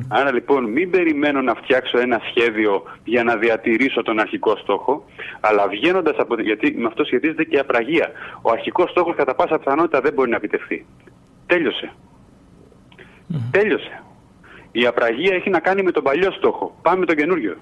Άρα 0.08 0.34
λοιπόν 0.34 0.66
μην 0.66 0.90
περιμένω 0.90 1.42
να 1.42 1.54
φτιάξω 1.56 1.98
ένα 2.00 2.22
σχέδιο 2.30 2.84
για 3.04 3.24
να 3.24 3.36
διατηρήσω 3.36 4.02
τον 4.02 4.20
αρχικό 4.20 4.56
στόχο, 4.56 5.06
αλλά 5.40 5.68
βγαίνοντας 5.68 6.16
από... 6.18 6.42
γιατί 6.42 6.74
με 6.78 6.88
αυτό 6.88 7.04
σχετίζεται 7.04 7.44
και 7.44 7.56
η 7.56 7.60
απραγία. 7.60 8.12
Ο 8.42 8.52
αρχικός 8.52 8.90
στόχος 8.90 9.16
κατά 9.16 9.36
πάσα 9.36 9.58
πιθανότητα 9.58 10.02
δεν 10.02 10.14
μπορεί 10.14 10.30
να 10.30 10.36
επιτευχθεί. 10.36 10.86
Τέλειωσε. 11.46 11.94
Τέλειωσε. 13.52 14.04
Η 14.72 14.86
απραγία 14.86 15.36
έχει 15.36 15.50
να 15.50 15.60
κάνει 15.60 15.84
με 15.84 15.92
τον 15.92 16.04
παλιό 16.04 16.32
στόχο. 16.32 16.76
Πάμε 16.82 17.00
με 17.00 17.06
τον 17.06 17.16
καινούριο. 17.16 17.58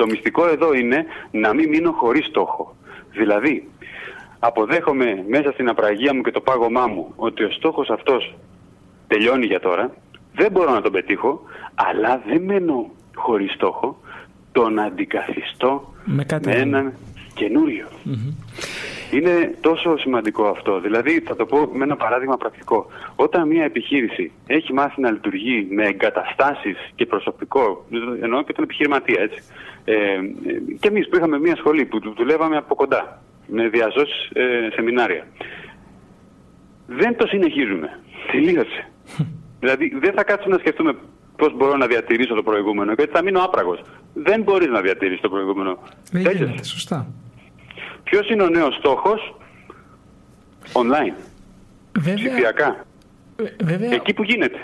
Το 0.00 0.06
μυστικό 0.06 0.48
εδώ 0.48 0.74
είναι 0.74 1.04
να 1.30 1.54
μην 1.54 1.68
μείνω 1.68 1.92
χωρίς 1.92 2.26
στόχο. 2.26 2.76
Δηλαδή, 3.10 3.68
αποδέχομαι 4.38 5.24
μέσα 5.28 5.52
στην 5.52 5.68
απραγία 5.68 6.14
μου 6.14 6.22
και 6.22 6.30
το 6.30 6.40
πάγωμά 6.40 6.86
μου 6.86 7.12
ότι 7.16 7.44
ο 7.44 7.50
στόχος 7.50 7.90
αυτός 7.90 8.34
τελειώνει 9.06 9.46
για 9.46 9.60
τώρα, 9.60 9.94
δεν 10.34 10.50
μπορώ 10.52 10.72
να 10.72 10.80
τον 10.80 10.92
πετύχω, 10.92 11.40
αλλά 11.74 12.22
δεν 12.26 12.42
μένω 12.42 12.90
χωρίς 13.14 13.52
στόχο, 13.52 14.00
τον 14.52 14.78
αντικαθιστώ 14.78 15.94
με, 16.04 16.24
με 16.44 16.52
έναν 16.52 16.92
Είναι 19.12 19.54
τόσο 19.60 19.98
σημαντικό 19.98 20.44
αυτό. 20.44 20.80
Δηλαδή, 20.80 21.20
θα 21.20 21.36
το 21.36 21.46
πω 21.46 21.68
με 21.72 21.84
ένα 21.84 21.96
παράδειγμα 21.96 22.36
πρακτικό. 22.36 22.86
Όταν 23.16 23.48
μια 23.48 23.64
επιχείρηση 23.64 24.32
έχει 24.46 24.72
μάθει 24.72 25.00
να 25.00 25.10
λειτουργεί 25.10 25.66
με 25.70 25.84
εγκαταστάσεις 25.84 26.76
και 26.94 27.06
προσωπικό, 27.06 27.86
εννοώ 28.22 28.42
και 28.42 28.52
τον 28.52 28.64
επιχειρηματία, 28.64 29.20
έτσι. 29.22 29.42
Ε, 29.84 29.94
και 30.80 30.88
εμείς 30.88 31.08
που 31.08 31.16
είχαμε 31.16 31.38
μια 31.38 31.56
σχολή 31.56 31.84
που 31.84 32.00
δουλεύαμε 32.16 32.56
από 32.56 32.74
κοντά, 32.74 33.22
με 33.46 33.68
διαζώσεις 33.68 34.30
ε, 34.32 34.68
σεμινάρια. 34.74 35.26
Δεν 36.86 37.16
το 37.16 37.26
συνεχίζουμε. 37.26 37.98
Τελείωσε. 38.32 38.88
δηλαδή 39.60 39.98
δεν 40.00 40.12
θα 40.12 40.24
κάτσουμε 40.24 40.54
να 40.54 40.60
σκεφτούμε 40.60 40.94
πώς 41.36 41.56
μπορώ 41.56 41.76
να 41.76 41.86
διατηρήσω 41.86 42.34
το 42.34 42.42
προηγούμενο, 42.42 42.92
γιατί 42.92 43.12
θα 43.12 43.22
μείνω 43.22 43.40
άπραγος. 43.40 43.80
Δεν 44.14 44.42
μπορείς 44.42 44.68
να 44.68 44.80
διατηρήσεις 44.80 45.20
το 45.20 45.28
προηγούμενο. 45.28 45.78
Δεν 46.12 46.36
γίνεται, 46.36 46.64
σωστά. 46.64 47.06
Ποιος 48.02 48.30
είναι 48.30 48.42
ο 48.42 48.48
νέος 48.48 48.74
στόχος, 48.74 49.36
online. 50.72 51.14
Βέβαια, 51.98 52.14
ψηφιακά. 52.14 52.84
Βέβαια, 53.64 53.92
εκεί 53.92 54.14
που 54.14 54.22
γινεται 54.22 54.58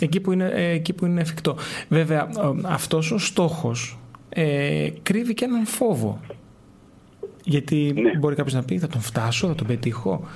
Εκεί, 0.00 0.20
που 0.20 0.32
είναι, 0.32 0.50
ε, 0.54 0.70
εκεί 0.70 0.92
που 0.92 1.06
είναι 1.06 1.20
εφικτό. 1.20 1.56
Βέβαια, 1.88 2.28
αυτός 2.66 3.10
ο 3.10 3.18
στόχος 3.18 3.99
ε, 4.32 4.88
κρύβει 5.02 5.34
και 5.34 5.44
έναν 5.44 5.66
φόβο. 5.66 6.20
Γιατί 7.44 7.92
ναι. 7.96 8.18
μπορεί 8.18 8.34
κάποιος 8.34 8.54
να 8.54 8.62
πει 8.62 8.78
θα 8.78 8.86
τον 8.86 9.00
φτάσω, 9.00 9.46
θα 9.46 9.54
τον 9.54 9.66
πετύχω. 9.66 10.28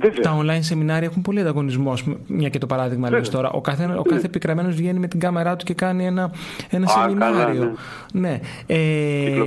Βέβαια. 0.00 0.20
Τα 0.20 0.38
online 0.40 0.62
σεμινάρια 0.62 1.08
έχουν 1.08 1.22
πολύ 1.22 1.40
ανταγωνισμό. 1.40 1.94
Μια 2.26 2.48
και 2.48 2.58
το 2.58 2.66
παράδειγμα 2.66 3.10
λέει 3.10 3.20
τώρα. 3.20 3.50
Ο 3.50 3.60
κάθε, 3.60 3.94
ο 3.98 4.02
κάθε 4.02 4.26
πικραμένος 4.26 4.68
βγαίνει 4.68 4.98
με 4.98 5.06
την 5.06 5.20
κάμερά 5.20 5.56
του 5.56 5.64
και 5.64 5.74
κάνει 5.74 6.06
ένα, 6.06 6.30
ένα 6.70 6.86
σεμινάριο. 6.86 7.74
ναι. 8.12 8.28
ναι. 8.28 8.40
Ε, 8.66 9.42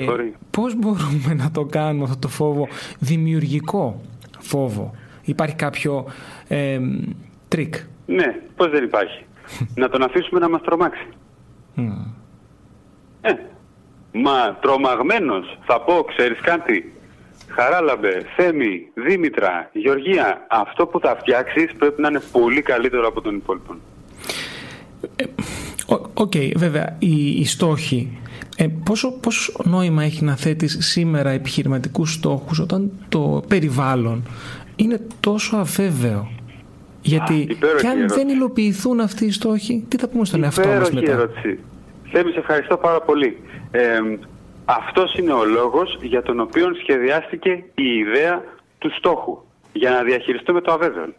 Πώς 0.51 0.75
μπορούμε 0.75 1.33
να 1.33 1.51
το 1.51 1.65
κάνουμε 1.65 2.03
αυτό 2.03 2.17
το 2.17 2.27
φόβο, 2.27 2.67
δημιουργικό 2.99 4.01
φόβο. 4.39 4.91
Υπάρχει 5.21 5.55
κάποιο 5.55 6.05
ε, 6.47 6.79
τρικ; 7.47 7.75
Ναι, 8.05 8.35
πώς 8.55 8.69
δεν 8.69 8.83
υπάρχει. 8.83 9.25
να 9.81 9.89
τον 9.89 10.03
αφήσουμε 10.03 10.39
να 10.39 10.49
μας 10.49 10.61
τρομάξει. 10.61 11.07
Ε, 13.21 13.33
μα 14.13 14.57
τρομαγμένος 14.61 15.57
θα 15.65 15.81
πω, 15.81 16.03
ξέρεις 16.03 16.39
κάτι, 16.39 16.93
Χαράλαμπε, 17.47 18.25
Θέμη, 18.35 18.87
Δήμητρα, 18.93 19.69
Γεωργία, 19.73 20.47
αυτό 20.49 20.85
που 20.85 20.99
θα 20.99 21.15
φτιάξεις 21.19 21.73
πρέπει 21.77 22.01
να 22.01 22.07
είναι 22.07 22.21
πολύ 22.31 22.61
καλύτερο 22.61 23.07
από 23.07 23.21
τον 23.21 23.35
υπόλοιπο. 23.35 23.75
Ε, 25.15 25.23
OK, 26.13 26.31
okay, 26.35 26.51
βέβαια, 26.55 26.95
οι, 26.99 27.39
οι 27.39 27.45
στόχοι. 27.45 28.17
Ε, 28.57 28.67
πόσο, 28.83 29.11
πόσο 29.11 29.53
νόημα 29.63 30.03
έχει 30.03 30.23
να 30.23 30.35
θέτεις 30.35 30.77
σήμερα 30.79 31.29
επιχειρηματικούς 31.29 32.13
στόχους 32.13 32.59
όταν 32.59 32.91
το 33.09 33.43
περιβάλλον 33.47 34.23
είναι 34.75 35.01
τόσο 35.19 35.57
αβέβαιο. 35.57 36.31
Γιατί 37.01 37.57
και 37.79 37.87
αν 37.87 38.07
δεν 38.07 38.29
υλοποιηθούν 38.29 38.99
αυτοί 38.99 39.25
οι 39.25 39.31
στόχοι, 39.31 39.85
τι 39.87 39.97
θα 39.97 40.07
πούμε 40.07 40.25
στον 40.25 40.43
εαυτό 40.43 40.67
μας 40.67 40.91
μετά; 40.91 41.11
ερώτηση. 41.11 41.59
Θέμη, 42.11 42.31
σε 42.31 42.39
ευχαριστώ 42.39 42.77
πάρα 42.77 43.01
πολύ. 43.01 43.37
Ε, 43.75 43.99
αυτός 44.65 45.13
είναι 45.15 45.33
ο 45.33 45.45
λόγος 45.45 45.97
για 46.01 46.21
τον 46.21 46.39
οποίο 46.39 46.73
σχεδιάστηκε 46.81 47.49
η 47.75 47.97
ιδέα 47.97 48.43
του 48.77 48.91
στόχου, 48.97 49.37
για 49.73 49.89
να 49.89 50.03
διαχειριστούμε 50.03 50.61
το 50.61 50.71
αβέβαιο. 50.71 51.13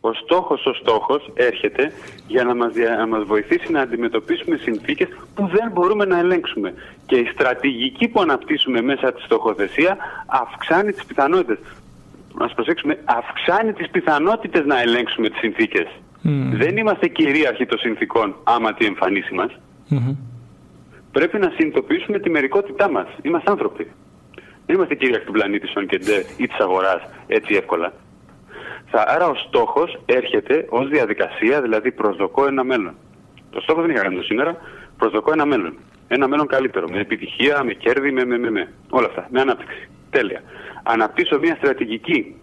Ο 0.00 0.12
στόχος 0.12 0.66
ο 0.66 0.72
στόχος 0.72 1.30
έρχεται 1.34 1.92
για 2.26 2.44
να 2.44 2.54
μας, 2.54 2.74
να 2.98 3.06
μας 3.06 3.24
βοηθήσει 3.24 3.72
να 3.72 3.80
αντιμετωπίσουμε 3.80 4.56
συνθήκες 4.56 5.08
που 5.34 5.46
δεν 5.46 5.70
μπορούμε 5.72 6.04
να 6.04 6.18
ελέγξουμε. 6.18 6.74
Και 7.06 7.16
η 7.16 7.26
στρατηγική 7.32 8.08
που 8.08 8.20
αναπτύσσουμε 8.20 8.80
μέσα 8.80 9.08
από 9.08 9.16
τη 9.16 9.22
στοχοθεσία 9.22 9.96
αυξάνει 10.26 10.92
τις 10.92 11.04
πιθανότητες. 11.04 11.58
Να 12.38 12.48
προσέξουμε, 12.48 12.98
αυξάνει 13.04 13.72
τις 13.72 13.90
πιθανότητες 13.90 14.64
να 14.64 14.80
ελέγξουμε 14.80 15.28
τις 15.28 15.38
συνθήκες. 15.38 15.86
Δεν 16.52 16.76
είμαστε 16.76 17.08
κυρίαρχοι 17.08 17.66
των 17.66 17.78
συνθήκων 17.78 18.36
άμα 18.44 18.74
τη 18.74 18.84
εμφανίσει 18.86 19.34
μας 19.34 19.58
πρέπει 21.12 21.38
να 21.38 21.52
συνειδητοποιήσουμε 21.56 22.18
τη 22.18 22.30
μερικότητά 22.30 22.90
μας. 22.90 23.06
Είμαστε 23.22 23.50
άνθρωποι. 23.50 23.92
Δεν 24.66 24.76
είμαστε 24.76 24.94
κυρίαρχοι 24.94 25.26
του 25.26 25.32
πλανήτη 25.32 25.66
Σον 25.66 25.86
και 25.86 25.98
Ντε 25.98 26.24
ή 26.36 26.46
της 26.46 26.58
αγοράς 26.58 27.02
έτσι 27.26 27.54
εύκολα. 27.54 27.92
Θα, 28.90 29.04
άρα 29.08 29.26
ο 29.26 29.34
στόχος 29.34 30.02
έρχεται 30.06 30.66
ως 30.68 30.88
διαδικασία, 30.88 31.62
δηλαδή 31.62 31.92
προσδοκώ 31.92 32.46
ένα 32.46 32.64
μέλλον. 32.64 32.94
Το 33.50 33.60
στόχος 33.60 33.82
δεν 33.82 33.94
είχα 33.94 34.02
κάνει 34.02 34.16
το 34.16 34.22
σήμερα, 34.22 34.56
προσδοκώ 34.96 35.32
ένα 35.32 35.46
μέλλον. 35.46 35.78
Ένα 36.08 36.28
μέλλον 36.28 36.46
καλύτερο, 36.46 36.88
με 36.88 36.98
επιτυχία, 36.98 37.64
με 37.64 37.72
κέρδη, 37.72 38.12
με, 38.12 38.24
με, 38.24 38.38
με, 38.38 38.50
με. 38.50 38.72
όλα 38.90 39.06
αυτά, 39.06 39.28
με 39.30 39.40
ανάπτυξη. 39.40 39.88
Τέλεια. 40.10 40.42
Αναπτύσσω 40.82 41.38
μια 41.38 41.54
στρατηγική 41.54 42.36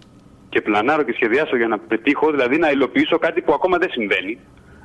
και 0.49 0.61
πλανάρω 0.61 1.03
και 1.03 1.13
σχεδιάσω 1.13 1.55
για 1.57 1.67
να 1.67 1.77
πετύχω, 1.77 2.31
δηλαδή 2.31 2.57
να 2.57 2.71
υλοποιήσω 2.71 3.17
κάτι 3.17 3.41
που 3.41 3.53
ακόμα 3.53 3.77
δεν 3.77 3.89
συμβαίνει, 3.91 4.39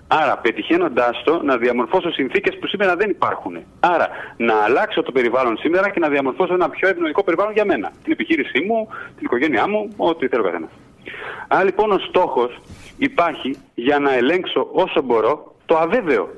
Άρα, 0.08 0.38
πετυχαίνοντάς 0.38 1.22
το, 1.24 1.42
να 1.42 1.56
διαμορφώσω 1.56 2.10
συνθήκες 2.10 2.58
που 2.58 2.66
σήμερα 2.66 2.96
δεν 2.96 3.10
υπάρχουν. 3.10 3.58
Άρα, 3.80 4.08
να 4.36 4.54
αλλάξω 4.54 5.02
το 5.02 5.12
περιβάλλον 5.12 5.58
σήμερα 5.58 5.90
και 5.90 6.00
να 6.00 6.08
διαμορφώσω 6.08 6.54
ένα 6.54 6.68
πιο 6.68 6.88
ευνοϊκό 6.88 7.24
περιβάλλον 7.24 7.52
για 7.52 7.64
μένα. 7.64 7.92
Την 8.02 8.12
επιχείρησή 8.12 8.60
μου, 8.60 8.88
την 9.16 9.24
οικογένειά 9.24 9.68
μου, 9.68 9.88
ό,τι 9.96 10.28
θέλω 10.28 10.42
καθένας. 10.42 10.70
Άρα, 11.48 11.64
λοιπόν, 11.64 11.90
ο 11.90 11.98
στόχος 11.98 12.60
υπάρχει 12.96 13.56
για 13.74 13.98
να 13.98 14.14
ελέγξω 14.14 14.68
όσο 14.72 15.02
μπορώ 15.02 15.54
το 15.66 15.76
αβέβαιο. 15.76 16.28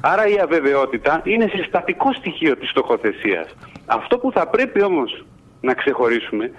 Άρα, 0.00 0.26
η 0.26 0.38
αβεβαιότητα 0.42 1.20
είναι 1.24 1.50
συστατικό 1.54 2.12
στοιχείο 2.12 2.56
της 2.56 2.70
στοχοθεσίας. 2.70 3.54
Αυτό 3.86 4.18
που 4.18 4.32
θα 4.32 4.46
πρέπει 4.48 4.82
όμως 4.82 5.24
να 5.60 5.74
ξεχωρίσουμε 5.74 6.50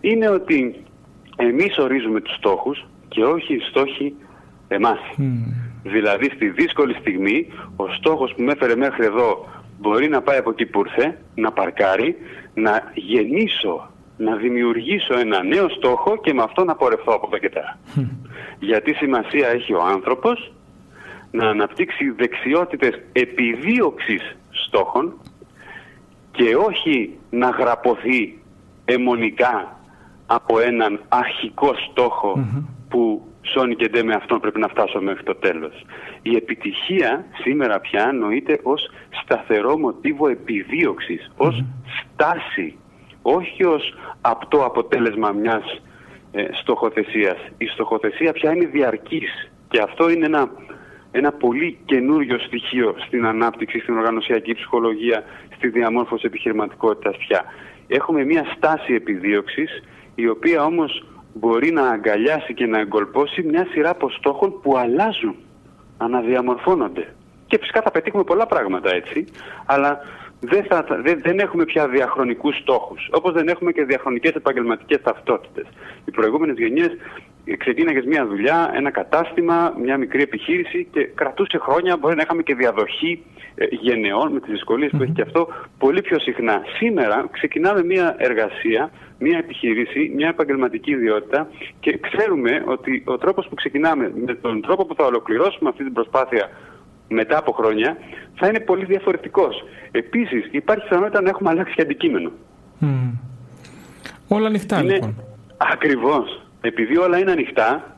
είναι 0.00 0.28
ότι 0.28 0.84
εμείς 1.36 1.78
ορίζουμε 1.78 2.20
τους 2.20 2.34
στόχους 2.34 2.86
και 3.08 3.24
όχι 3.24 3.54
οι 3.54 3.60
στόχοι 3.70 4.14
εμάς. 4.74 4.98
Δηλαδή 5.82 6.30
στη 6.34 6.48
δύσκολη 6.48 6.94
στιγμή 6.94 7.46
ο 7.76 7.88
στόχος 7.88 8.34
που 8.34 8.42
με 8.42 8.52
έφερε 8.52 8.76
μέχρι 8.76 9.04
εδώ 9.04 9.48
μπορεί 9.80 10.08
να 10.08 10.22
πάει 10.22 10.38
από 10.38 10.50
εκεί 10.50 10.66
που 10.66 10.82
ήρθε, 10.86 11.18
να 11.34 11.52
παρκάρει, 11.52 12.16
να 12.54 12.82
γεννήσω, 12.94 13.90
να 14.16 14.36
δημιουργήσω 14.36 15.18
ένα 15.18 15.42
νέο 15.42 15.68
στόχο 15.68 16.16
και 16.16 16.32
με 16.32 16.42
αυτό 16.42 16.64
να 16.64 16.74
πορευθώ 16.74 17.12
από 17.12 17.26
εδώ 17.26 17.38
και 17.38 17.48
πέρα. 17.48 17.78
Γιατί 18.58 18.94
σημασία 18.94 19.48
έχει 19.48 19.72
ο 19.72 19.82
άνθρωπος 19.82 20.52
να 21.30 21.48
αναπτύξει 21.48 22.10
δεξιότητες 22.10 23.00
επιδίωξης 23.12 24.36
στόχων 24.50 25.12
και 26.30 26.56
όχι 26.56 27.18
να 27.30 27.48
γραπωθεί 27.48 28.38
αιμονικά 28.84 29.76
από 30.26 30.60
έναν 30.60 31.00
αρχικό 31.08 31.74
που 31.74 32.44
σώνει 33.52 33.76
και 33.76 33.88
ντε 33.88 34.02
με 34.02 34.14
αυτόν 34.14 34.40
πρέπει 34.40 34.60
να 34.60 34.68
φτάσω 34.68 35.00
μέχρι 35.00 35.22
το 35.22 35.34
τέλος. 35.34 35.84
Η 36.22 36.36
επιτυχία 36.36 37.26
σήμερα 37.42 37.80
πια 37.80 38.12
νοείται 38.12 38.60
ως 38.62 38.90
σταθερό 39.22 39.78
μοτίβο 39.78 40.28
επιδίωξης, 40.28 41.32
ως 41.36 41.64
στάση 42.12 42.76
όχι 43.22 43.64
ως 43.64 43.94
απτό 44.20 44.64
αποτέλεσμα 44.64 45.30
μιας 45.30 45.82
ε, 46.32 46.44
στοχοθεσίας. 46.52 47.36
Η 47.58 47.66
στοχοθεσία 47.66 48.32
πια 48.32 48.52
είναι 48.52 48.66
διαρκής 48.66 49.50
και 49.68 49.80
αυτό 49.80 50.10
είναι 50.10 50.26
ένα, 50.26 50.50
ένα 51.10 51.32
πολύ 51.32 51.78
καινούριο 51.84 52.38
στοιχείο 52.38 52.94
στην 53.06 53.26
ανάπτυξη, 53.26 53.78
στην 53.78 53.96
οργανωσιακή 53.96 54.54
ψυχολογία, 54.54 55.24
στη 55.56 55.68
διαμόρφωση 55.68 56.26
επιχειρηματικότητας 56.26 57.16
πια. 57.16 57.44
Έχουμε 57.86 58.24
μια 58.24 58.44
στάση 58.56 58.94
επιδίωξης 58.94 59.82
η 60.14 60.28
οποία 60.28 60.64
όμως 60.64 61.04
μπορεί 61.32 61.70
να 61.70 61.88
αγκαλιάσει 61.88 62.54
και 62.54 62.66
να 62.66 62.78
εγκολπώσει 62.78 63.42
μια 63.42 63.66
σειρά 63.70 63.90
από 63.90 64.10
στόχων 64.10 64.60
που 64.60 64.76
αλλάζουν, 64.76 65.34
αναδιαμορφώνονται. 65.96 67.14
Και 67.46 67.58
φυσικά 67.58 67.80
θα 67.82 67.90
πετύχουμε 67.90 68.24
πολλά 68.24 68.46
πράγματα 68.46 68.94
έτσι, 68.94 69.24
αλλά 69.66 69.98
δεν, 70.44 70.64
θα, 70.64 70.86
δεν, 71.02 71.20
δεν 71.22 71.38
έχουμε 71.38 71.64
πια 71.64 71.88
διαχρονικούς 71.88 72.56
στόχους, 72.56 73.08
όπως 73.12 73.32
δεν 73.32 73.48
έχουμε 73.48 73.72
και 73.72 73.84
διαχρονικές 73.84 74.32
επαγγελματικές 74.32 75.02
ταυτότητες. 75.02 75.66
Οι 76.04 76.10
προηγούμενες 76.10 76.58
γενιές 76.58 76.90
ξεκίναγες 77.56 78.04
μια 78.04 78.26
δουλειά, 78.26 78.70
ένα 78.74 78.90
κατάστημα, 78.90 79.74
μια 79.82 79.96
μικρή 79.96 80.22
επιχείρηση 80.22 80.88
και 80.92 81.04
κρατούσε 81.14 81.58
χρόνια, 81.58 81.96
μπορεί 81.96 82.16
να 82.16 82.22
είχαμε 82.22 82.42
και 82.42 82.54
διαδοχή 82.54 83.22
ε, 83.54 83.64
γενεών 83.70 84.32
με 84.32 84.40
τις 84.40 84.50
δυσκολίες 84.50 84.90
που 84.90 85.02
έχει 85.02 85.12
και 85.12 85.22
αυτό 85.22 85.48
πολύ 85.78 86.00
πιο 86.02 86.18
συχνά. 86.18 86.62
Σήμερα 86.76 87.28
ξεκινάμε 87.30 87.84
μια 87.84 88.14
εργασία, 88.18 88.90
μια 89.18 89.38
επιχείρηση, 89.38 90.12
μια 90.14 90.28
επαγγελματική 90.28 90.90
ιδιότητα 90.90 91.48
και 91.80 91.98
ξέρουμε 91.98 92.62
ότι 92.66 93.02
ο 93.06 93.18
τρόπος 93.18 93.46
που 93.48 93.54
ξεκινάμε 93.54 94.12
με 94.26 94.34
τον 94.34 94.60
τρόπο 94.60 94.86
που 94.86 94.94
θα 94.94 95.04
ολοκληρώσουμε 95.04 95.68
αυτή 95.68 95.84
την 95.84 95.92
προσπάθεια 95.92 96.50
μετά 97.12 97.38
από 97.38 97.52
χρόνια 97.52 97.96
θα 98.34 98.46
είναι 98.48 98.60
πολύ 98.60 98.84
διαφορετικός. 98.84 99.64
Επίσης 99.90 100.48
υπάρχει 100.50 100.82
πιθανότητα 100.82 101.20
να 101.20 101.28
έχουμε 101.28 101.50
αλλάξει 101.50 101.74
και 101.74 101.82
αντικείμενο. 101.82 102.30
Όλα 104.28 104.46
ανοιχτά 104.46 104.82
λοιπόν. 104.82 105.14
Ακριβώς. 105.56 106.42
Επειδή 106.60 106.98
όλα 106.98 107.18
είναι 107.18 107.30
ανοιχτά, 107.30 107.96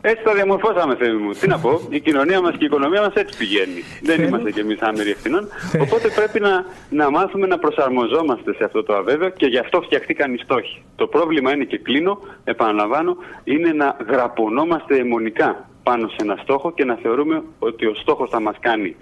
έτσι 0.00 0.24
τα 0.24 0.34
διαμορφώσαμε, 0.34 0.96
θέλει 0.96 1.16
μου. 1.16 1.32
Τι 1.32 1.46
να 1.48 1.58
πω, 1.58 1.80
η 1.90 2.00
κοινωνία 2.00 2.40
μας 2.40 2.50
και 2.50 2.64
η 2.64 2.66
οικονομία 2.66 3.00
μας 3.00 3.12
έτσι 3.14 3.38
πηγαίνει. 3.38 3.82
Δεν 4.02 4.22
είμαστε 4.22 4.50
κι 4.50 4.60
εμείς 4.60 4.80
άμεροι 4.80 5.10
ευθυνών. 5.10 5.48
Οπότε 5.80 6.08
πρέπει 6.08 6.40
να, 6.40 6.64
να 6.90 7.10
μάθουμε 7.10 7.46
να 7.46 7.58
προσαρμοζόμαστε 7.58 8.54
σε 8.54 8.64
αυτό 8.64 8.82
το 8.82 8.94
αβέβαιο 8.94 9.28
και 9.28 9.46
γι' 9.46 9.58
αυτό 9.58 9.80
φτιαχτήκαν 9.80 10.34
οι 10.34 10.38
στόχοι. 10.38 10.82
Το 10.96 11.06
πρόβλημα 11.06 11.52
είναι 11.52 11.64
και 11.64 11.78
κλείνω, 11.78 12.18
επαναλαμβάνω, 12.44 13.16
είναι 13.44 13.72
να 13.72 13.96
γραπωνόμαστε 14.08 14.96
αιμονικά 14.96 15.68
πάνω 15.84 16.08
σε 16.08 16.16
ένα 16.18 16.36
στόχο 16.42 16.72
και 16.72 16.84
να 16.84 16.94
θεωρούμε 16.94 17.42
ότι 17.58 17.86
ο 17.86 17.94
στόχος 17.94 18.30
θα 18.30 18.40
μας 18.40 18.56
κάνει 18.60 18.96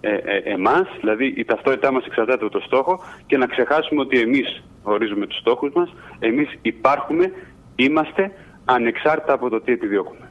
ε, 0.00 0.10
ε, 0.10 0.52
εμάς, 0.52 0.86
δηλαδή 1.00 1.34
η 1.36 1.44
ταυτότητά 1.44 1.92
μας 1.92 2.04
εξαρτάται 2.04 2.44
από 2.44 2.52
το 2.52 2.60
στόχο 2.66 3.00
και 3.26 3.36
να 3.36 3.46
ξεχάσουμε 3.46 4.00
ότι 4.00 4.20
εμείς 4.20 4.62
ορίζουμε 4.82 5.26
τους 5.26 5.38
στόχους 5.38 5.72
μας, 5.74 5.94
εμείς 6.18 6.58
υπάρχουμε, 6.62 7.32
είμαστε 7.74 8.32
ανεξάρτητα 8.64 9.32
από 9.32 9.48
το 9.48 9.60
τι 9.60 9.72
επιδιώκουμε. 9.72 10.30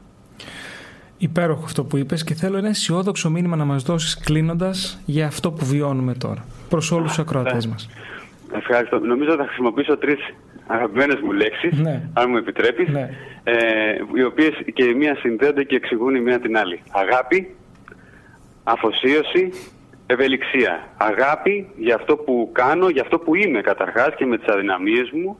Υπέροχο 1.17 1.63
αυτό 1.63 1.83
που 1.83 1.97
είπες 1.97 2.23
και 2.23 2.33
θέλω 2.33 2.57
ένα 2.57 2.67
αισιόδοξο 2.67 3.29
μήνυμα 3.29 3.55
να 3.55 3.65
μας 3.65 3.83
δώσεις 3.83 4.19
κλείνοντας 4.19 5.01
για 5.05 5.27
αυτό 5.27 5.51
που 5.51 5.65
βιώνουμε 5.65 6.13
τώρα 6.13 6.45
προς 6.69 6.91
όλους 6.91 7.07
τους 7.07 7.19
ακροατές 7.19 7.67
μας. 7.67 7.89
Ευχαριστώ. 8.51 8.99
Νομίζω 8.99 9.35
θα 9.35 9.45
χρησιμοποιήσω 9.45 9.97
τρεις 9.97 10.19
αγαπημένες 10.67 11.19
μου 11.21 11.31
λέξεις, 11.31 11.79
ναι. 11.79 12.01
αν 12.13 12.29
μου 12.29 12.37
επιτρέπεις, 12.37 12.87
ναι. 12.87 13.09
ε, 13.43 13.55
οι 14.13 14.23
οποίες 14.23 14.53
και 14.73 14.83
η 14.83 14.93
μία 14.93 15.15
συνδέονται 15.15 15.63
και 15.63 15.75
εξηγούν 15.75 16.15
η 16.15 16.19
μία 16.19 16.39
την 16.39 16.57
άλλη. 16.57 16.83
Αγάπη, 16.91 17.55
αφοσίωση, 18.63 19.51
ευελιξία. 20.05 20.87
Αγάπη 20.97 21.69
για 21.75 21.95
αυτό 21.95 22.17
που 22.17 22.49
κάνω, 22.53 22.89
για 22.89 23.01
αυτό 23.01 23.19
που 23.19 23.35
είμαι 23.35 23.61
καταρχάς 23.61 24.15
και 24.15 24.25
με 24.25 24.37
τις 24.37 24.47
αδυναμίες 24.47 25.09
μου, 25.11 25.37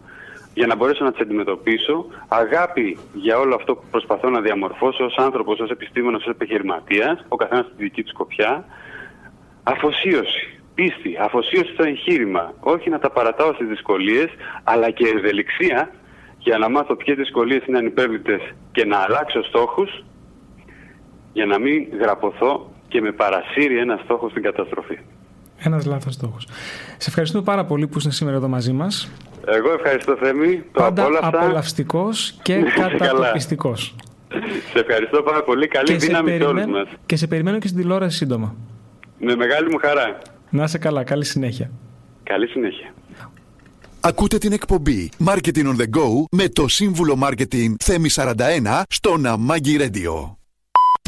για 0.54 0.68
να 0.68 0.76
μπορέσω 0.76 1.04
να 1.04 1.12
τις 1.12 1.22
αντιμετωπίσω. 1.22 2.06
Αγάπη 2.28 2.98
για 3.14 3.40
όλο 3.40 3.56
αυτό 3.56 3.76
που 3.76 3.84
προσπαθώ 3.92 4.30
να 4.30 4.42
διαμορφώσω 4.42 5.06
ως 5.06 5.16
άνθρωπος, 5.18 5.60
ως 5.60 5.70
επιστήμονας, 5.70 6.22
ως 6.22 6.30
επιχειρηματίας, 6.30 7.26
ο 7.28 7.36
καθένας 7.36 7.66
στη 7.66 7.84
δική 7.84 8.04
του 8.04 8.10
σκοπιά. 8.10 8.66
Αφοσίωση 9.64 10.60
πίστη, 10.76 11.18
αφοσίωση 11.20 11.74
στο 11.74 11.84
εγχείρημα. 11.84 12.54
Όχι 12.60 12.90
να 12.90 13.00
τα 13.00 13.10
παρατάω 13.12 13.54
στις 13.54 13.68
δυσκολίες, 13.68 14.28
αλλά 14.64 14.90
και 14.90 15.06
ευελιξία 15.18 15.92
για 16.38 16.58
να 16.58 16.70
μάθω 16.70 16.96
ποιες 16.96 17.18
δυσκολίες 17.18 17.66
είναι 17.66 17.78
ανυπέρβλητες 17.78 18.42
και 18.72 18.86
να 18.86 18.98
αλλάξω 18.98 19.44
στόχους 19.44 20.04
για 21.34 21.46
να 21.46 21.60
μην 21.60 21.88
γραπωθώ 22.00 22.72
και 22.88 23.02
με 23.02 23.12
παρασύρει 23.12 23.78
ένα 23.78 24.00
στόχο 24.04 24.30
στην 24.30 24.42
καταστροφή. 24.42 24.98
Ένας 25.58 25.86
λάθος 25.86 26.14
στόχος. 26.14 26.48
Σε 26.98 27.10
ευχαριστούμε 27.10 27.44
πάρα 27.44 27.66
πολύ 27.66 27.88
που 27.88 27.98
είστε 27.98 28.12
σήμερα 28.12 28.36
εδώ 28.36 28.48
μαζί 28.48 28.72
μας. 28.72 29.12
Εγώ 29.46 29.74
ευχαριστώ 29.74 30.16
Θέμη. 30.16 30.56
Το 30.72 30.82
Πάντα 30.82 31.02
απόλαυσα. 31.04 31.28
απολαυστικός 31.28 32.40
και 32.42 32.56
κατατοπιστικός. 32.76 33.96
Σε 34.74 34.80
ευχαριστώ 34.80 35.22
πάρα 35.22 35.44
πολύ. 35.44 35.68
Καλή 35.68 35.88
και 35.88 35.96
δύναμη 35.96 36.38
σε 36.38 36.44
όλους 36.44 36.66
μας. 36.66 36.88
Και 37.06 37.16
σε 37.16 37.28
περιμένω 37.28 37.60
και 37.60 37.68
στην 37.68 37.80
τηλεόραση 37.80 38.18
σύντομα. 38.18 38.56
Με 39.20 39.36
μεγάλη 39.36 39.70
μου 39.72 39.78
χαρά. 39.78 40.18
Να 40.56 40.64
είσαι 40.64 40.78
καλά. 40.78 41.04
Καλή 41.04 41.26
συνέχεια. 41.26 41.72
Καλή 42.24 42.48
συνέχεια. 42.48 42.94
Ακούτε 44.00 44.38
την 44.38 44.52
εκπομπή 44.52 45.10
Marketing 45.26 45.66
on 45.66 45.76
the 45.76 45.98
Go 45.98 46.24
με 46.32 46.50
το 46.50 46.68
σύμβουλο 46.68 47.20
Marketing 47.24 47.74
Θέμη 47.84 48.10
41 48.12 48.82
στο 48.90 49.18
Ναμάγκη 49.18 49.78
Radio. 49.80 50.45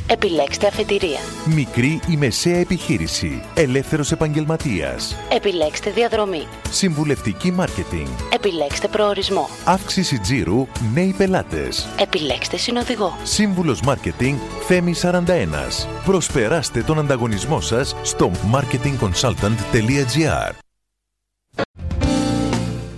Επιλέξτε 0.10 0.68
αφετηρία. 0.68 1.20
Μικρή 1.46 2.00
ή 2.10 2.18
μεσαία 2.18 2.58
επιχείρηση. 2.58 3.42
Ελεύθερος 3.54 4.12
επαγγελματίας. 4.12 5.16
Επιλέξτε 5.32 5.90
διαδρομή. 5.90 6.48
Συμβουλευτική 6.70 7.52
μάρκετινγκ. 7.52 8.08
Επιλέξτε 8.34 8.88
προορισμό. 8.88 9.50
Αύξηση 9.66 10.20
τζίρου. 10.20 10.68
Νέοι 10.94 11.16
πελάτες. 11.18 11.88
Επιλέξτε 12.00 12.58
συνοδηγό. 12.58 13.18
Σύμβουλος 13.24 13.82
μάρκετινγκ 13.82 14.38
Θέμη 14.68 14.94
41. 14.94 15.88
Προσπεράστε 16.06 16.82
τον 16.82 17.00
ανταγωνισμό 17.00 17.62
σας 17.62 17.96
στο 18.02 18.32
marketingconsultant.gr. 18.54 20.52